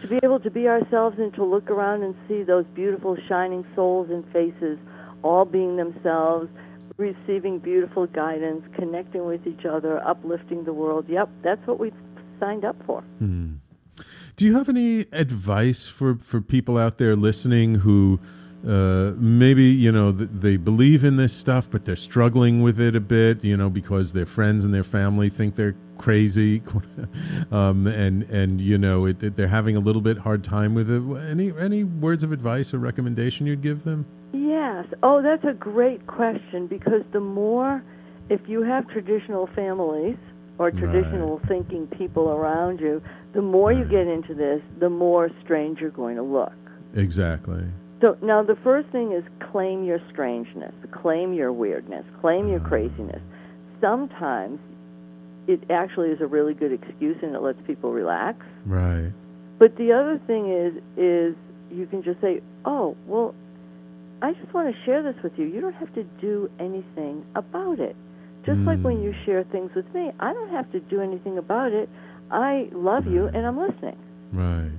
[0.00, 3.64] To be able to be ourselves and to look around and see those beautiful shining
[3.76, 4.78] souls and faces
[5.22, 6.48] all being themselves,
[6.96, 11.06] receiving beautiful guidance, connecting with each other, uplifting the world.
[11.08, 11.92] Yep, that's what we
[12.40, 13.02] signed up for.
[13.18, 13.54] Hmm.
[14.36, 18.18] Do you have any advice for, for people out there listening who
[18.66, 22.94] uh, maybe you know th- they believe in this stuff, but they're struggling with it
[22.94, 26.62] a bit, you know, because their friends and their family think they're crazy,
[27.50, 30.88] um, and and you know it, it- they're having a little bit hard time with
[30.90, 31.02] it.
[31.28, 34.06] Any any words of advice or recommendation you'd give them?
[34.32, 34.86] Yes.
[35.02, 37.82] Oh, that's a great question because the more,
[38.28, 40.16] if you have traditional families
[40.58, 40.78] or Right.
[40.78, 43.02] traditional thinking people around you,
[43.32, 46.52] the more you get into this, the more strange you're going to look.
[46.94, 47.64] Exactly.
[48.00, 52.68] So now the first thing is claim your strangeness, claim your weirdness, claim your ah.
[52.68, 53.22] craziness.
[53.80, 54.58] Sometimes
[55.46, 58.44] it actually is a really good excuse and it lets people relax.
[58.66, 59.12] Right.
[59.58, 61.36] But the other thing is is
[61.70, 63.34] you can just say, "Oh, well,
[64.22, 65.44] I just want to share this with you.
[65.44, 67.96] You don't have to do anything about it."
[68.44, 69.24] Just like when you hmm.
[69.24, 71.88] share things with me, I don't have to do anything about it.
[72.30, 73.96] I love you and I'm listening.
[74.32, 74.72] Right.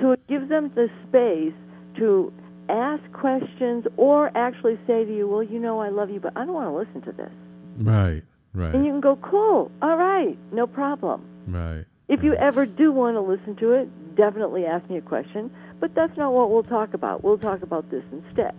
[0.00, 1.54] So it gives them the space
[1.98, 2.32] to
[2.68, 6.44] ask questions or actually say to you, "Well, you know I love you, but I
[6.44, 7.32] don't want to listen to this."
[7.78, 8.22] Right.
[8.52, 8.74] Right.
[8.74, 9.70] And you can go, "Cool.
[9.82, 10.38] All right.
[10.52, 11.84] No problem." right.
[12.06, 15.50] If you ever do want to listen to it, definitely ask me a question.
[15.80, 17.22] But that's not what we'll talk about.
[17.22, 18.54] We'll talk about this instead.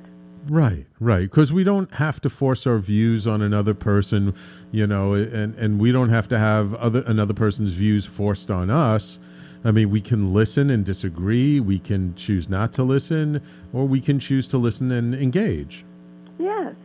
[0.47, 1.23] Right, right.
[1.23, 4.35] Because we don't have to force our views on another person,
[4.71, 8.69] you know, and, and we don't have to have other another person's views forced on
[8.69, 9.17] us.
[9.63, 11.59] I mean, we can listen and disagree.
[11.59, 13.41] We can choose not to listen,
[13.73, 15.83] or we can choose to listen and engage.
[16.37, 16.75] Yes.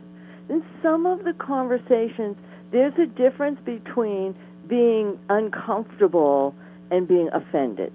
[0.49, 2.37] In some of the conversations,
[2.71, 4.35] there's a difference between
[4.67, 6.55] being uncomfortable
[6.89, 7.93] and being offended.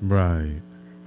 [0.00, 0.60] Right.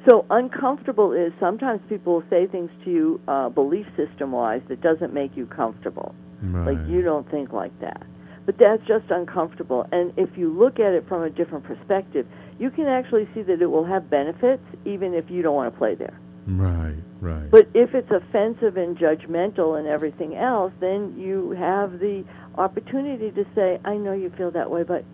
[0.08, 4.82] So uncomfortable is sometimes people will say things to you uh, belief system wise that
[4.82, 6.14] doesn't make you comfortable.
[6.42, 6.76] Right.
[6.76, 8.04] Like you don't think like that.
[8.46, 9.88] But that's just uncomfortable.
[9.94, 12.28] And if you look at it from a different perspective,
[12.60, 15.78] you can actually see that it will have benefits even if you don't want to
[15.78, 16.20] play there.
[16.46, 16.98] Right.
[17.22, 17.50] Right.
[17.50, 22.26] But if it's offensive and judgmental and everything else, then you have the
[22.58, 25.06] opportunity to say, I know you feel that way, but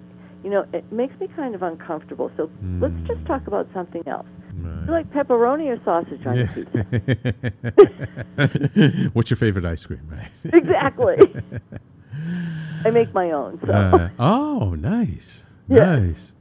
[0.44, 2.32] you know, it makes me kind of uncomfortable.
[2.38, 2.50] So
[2.82, 4.26] let's just talk about something else.
[4.64, 6.86] You like pepperoni or sausage on your pizza?
[9.14, 10.02] What's your favorite ice cream?
[10.10, 10.30] Right.
[10.54, 11.18] exactly.
[12.86, 13.60] I make my own.
[13.66, 15.44] So, Uh, oh, nice.
[15.68, 16.00] Yeah.
[16.00, 16.32] Nice.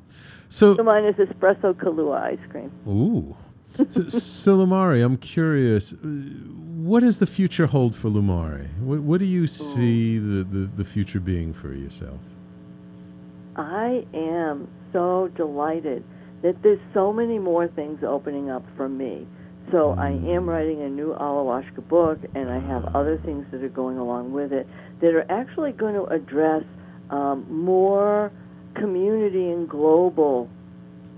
[0.49, 2.71] So, so mine is espresso Kahlua ice cream.
[2.87, 3.37] Ooh.
[3.89, 5.93] so, so Lumari, I'm curious.
[5.93, 8.69] uh, What does the future hold for Lumari?
[8.81, 12.21] What, what do you see the, the, the future being for yourself?
[13.57, 16.03] I am so delighted
[16.43, 19.27] that there's so many more things opening up for me.
[19.71, 23.69] So I am writing a new Alawashka book, and I have other things that are
[23.69, 24.67] going along with it
[25.01, 26.65] that are actually going to address
[27.11, 28.33] um, more
[28.75, 30.49] community and global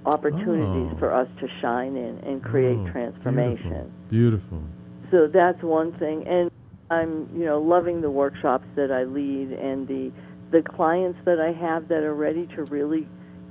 [0.07, 0.99] opportunities Oh.
[0.99, 3.93] for us to shine in and create Oh, transformation.
[4.09, 4.63] Beautiful.
[5.11, 6.51] So that's one thing, and
[6.91, 10.11] I'm you know loving the workshops that I lead and the
[10.51, 13.07] the clients that I have that are ready to really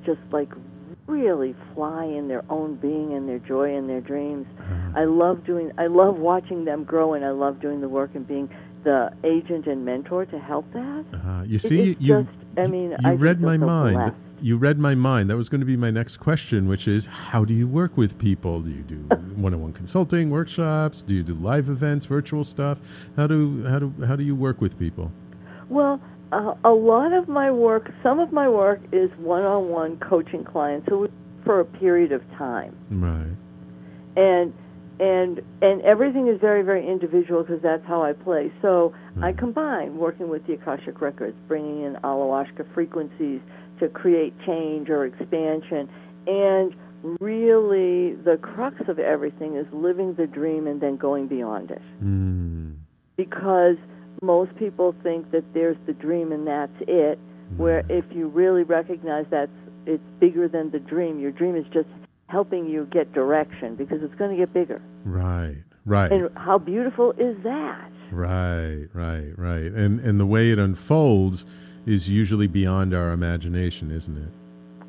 [0.05, 0.49] just like
[1.09, 4.45] really fly in their own being and their joy and their dreams.
[4.95, 8.27] I love doing I love watching them grow and I love doing the work and
[8.27, 8.49] being
[8.83, 11.05] the agent and mentor to help that.
[11.13, 13.95] Uh, you see, is you, just I mean you I read my so mind.
[13.95, 14.15] blessed.
[14.41, 15.29] you read my mind.
[15.29, 18.17] That was going to be my next question, which is how do you work with
[18.19, 18.61] people?
[18.61, 18.95] Do you do
[19.35, 21.01] one-on-one consulting, workshops?
[21.01, 22.77] Do you do live events, virtual stuff?
[23.17, 25.11] How do how do how do you work with people?
[25.69, 25.99] Well,
[26.31, 31.09] uh, a lot of my work, some of my work is one-on-one coaching clients who
[31.43, 32.75] for a period of time.
[32.89, 33.35] Right.
[34.15, 34.53] And
[34.99, 38.51] and and everything is very very individual because that's how I play.
[38.61, 43.39] So I combine working with the Akashic records, bringing in Alawashka frequencies
[43.79, 45.89] to create change or expansion,
[46.27, 46.75] and
[47.21, 51.81] really the crux of everything is living the dream and then going beyond it.
[52.03, 52.75] Mm.
[53.15, 53.77] Because
[54.21, 57.19] most people think that there's the dream and that's it.
[57.57, 57.99] Where mm.
[57.99, 59.49] if you really recognize that
[59.85, 61.89] it's bigger than the dream, your dream is just
[62.27, 64.81] helping you get direction because it's going to get bigger.
[65.03, 65.63] Right.
[65.85, 66.11] Right.
[66.11, 67.91] And how beautiful is that?
[68.11, 69.71] Right, right, right.
[69.71, 71.45] And and the way it unfolds
[71.85, 74.29] is usually beyond our imagination, isn't it?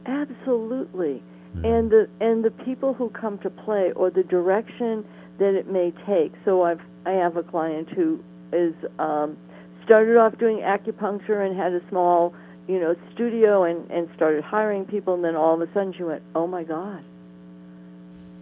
[0.06, 1.22] Absolutely.
[1.64, 5.04] And the and the people who come to play or the direction
[5.38, 6.32] that it may take.
[6.44, 8.22] So I've I have a client who
[8.52, 9.36] is um,
[9.84, 12.34] started off doing acupuncture and had a small
[12.68, 16.02] you know studio and and started hiring people and then all of a sudden she
[16.02, 17.02] went oh my god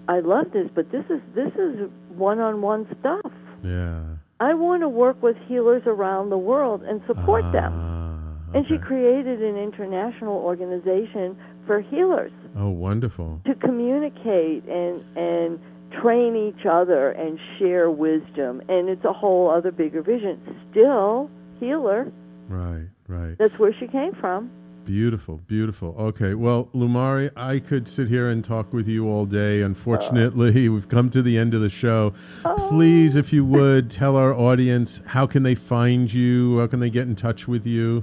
[0.09, 3.31] I love this but this is this is one-on-one stuff
[3.65, 4.03] Yeah.
[4.41, 7.73] I want to work with healers around the world and support them.
[7.75, 11.37] Ah, And she created an international organization
[11.67, 13.41] for healers Oh, wonderful.
[13.47, 15.59] to communicate and and
[16.01, 18.63] train each other and share wisdom.
[18.69, 20.41] And it's a whole other bigger vision.
[20.71, 22.11] Still healer.
[22.49, 23.37] Right, right.
[23.39, 24.51] That's where she came from.
[24.89, 25.95] Beautiful, beautiful.
[25.99, 29.63] Okay, well, Lumari, I could sit here and talk with you all day.
[29.63, 29.67] Uh.
[29.67, 32.15] Unfortunately, we've come to the end of the show.
[32.47, 32.69] Oh.
[32.71, 36.61] Please, if you would, tell our audience how can they find you?
[36.61, 38.03] How can they get in touch with you?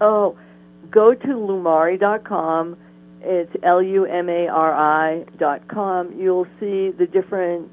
[0.00, 0.36] Oh,
[0.90, 2.76] go to lumari.com.
[3.20, 6.12] It's L U M A R I dot com.
[6.18, 7.68] You'll see the different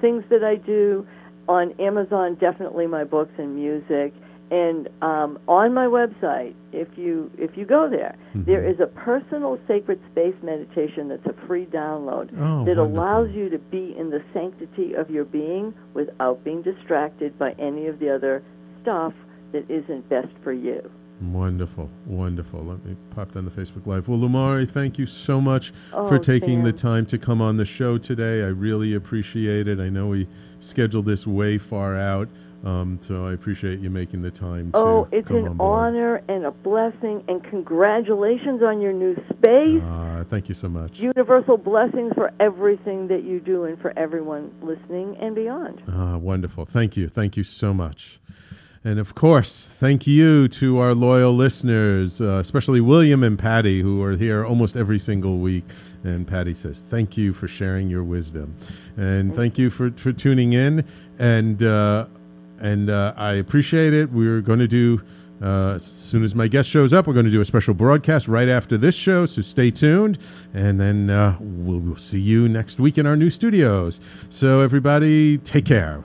[0.00, 1.06] things that I do
[1.48, 2.34] on Amazon.
[2.36, 4.12] Definitely my books and music.
[4.50, 9.58] And um, on my website, if you if you go there, there is a personal
[9.66, 12.84] sacred space meditation that's a free download Oh, that wonderful.
[12.84, 17.86] allows you to be in the sanctity of your being without being distracted by any
[17.86, 18.42] of the other
[18.82, 19.14] stuff
[19.52, 20.90] that isn't best for you.
[21.30, 22.64] Wonderful, wonderful.
[22.64, 24.08] Let me pop down the Facebook Live.
[24.08, 27.64] Well, Lumari, thank you so much Oh, for taking the time to come on the
[27.64, 28.42] show today.
[28.42, 29.78] I really appreciate it.
[29.78, 30.26] I know we
[30.58, 32.28] scheduled this way far out,
[32.64, 36.50] um, so I appreciate you making the time to Oh, it's an honor and a
[36.50, 39.80] blessing, and congratulations on your new space.
[39.84, 40.98] Ah, thank you so much.
[40.98, 45.82] Universal blessings for everything that you do and for everyone listening and beyond.
[45.88, 46.64] Ah, wonderful.
[46.64, 47.06] Thank you.
[47.08, 48.18] Thank you so much.
[48.84, 54.02] And of course, thank you to our loyal listeners, uh, especially William and Patty, who
[54.02, 55.64] are here almost every single week.
[56.02, 58.56] And Patty says, Thank you for sharing your wisdom.
[58.96, 60.84] And thank you for, for tuning in.
[61.20, 62.06] And, uh,
[62.58, 64.10] and uh, I appreciate it.
[64.10, 65.00] We're going to do,
[65.40, 68.26] uh, as soon as my guest shows up, we're going to do a special broadcast
[68.26, 69.26] right after this show.
[69.26, 70.18] So stay tuned.
[70.52, 74.00] And then uh, we'll, we'll see you next week in our new studios.
[74.28, 76.04] So, everybody, take care.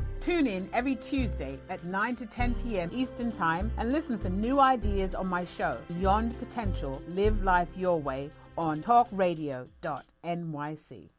[0.21, 2.91] Tune in every Tuesday at 9 to 10 p.m.
[2.93, 7.99] Eastern Time and listen for new ideas on my show, Beyond Potential Live Life Your
[7.99, 11.09] Way, on talkradio.nyc.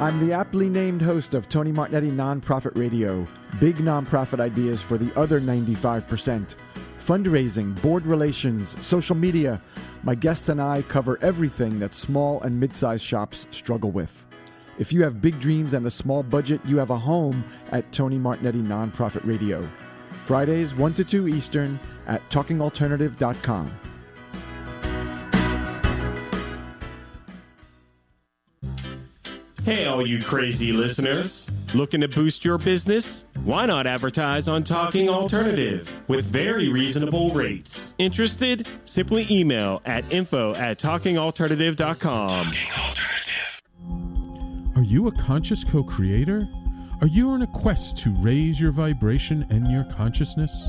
[0.00, 3.28] I'm the aptly named host of Tony Martignetti Nonprofit Radio,
[3.60, 6.56] big nonprofit ideas for the other 95%.
[7.04, 9.62] Fundraising, board relations, social media.
[10.02, 14.24] My guests and I cover everything that small and mid sized shops struggle with.
[14.78, 18.18] If you have big dreams and a small budget, you have a home at Tony
[18.18, 19.68] Martignetti Nonprofit Radio.
[20.24, 23.70] Fridays, 1 to 2 Eastern at talkingalternative.com.
[29.64, 31.50] Hey, all you crazy listeners.
[31.74, 33.26] Looking to boost your business?
[33.44, 37.94] Why not advertise on Talking Alternative with very reasonable rates?
[37.98, 38.66] Interested?
[38.84, 42.54] Simply email at info at talkingalternative.com.
[44.78, 46.46] Are you a conscious co creator?
[47.00, 50.68] Are you on a quest to raise your vibration and your consciousness?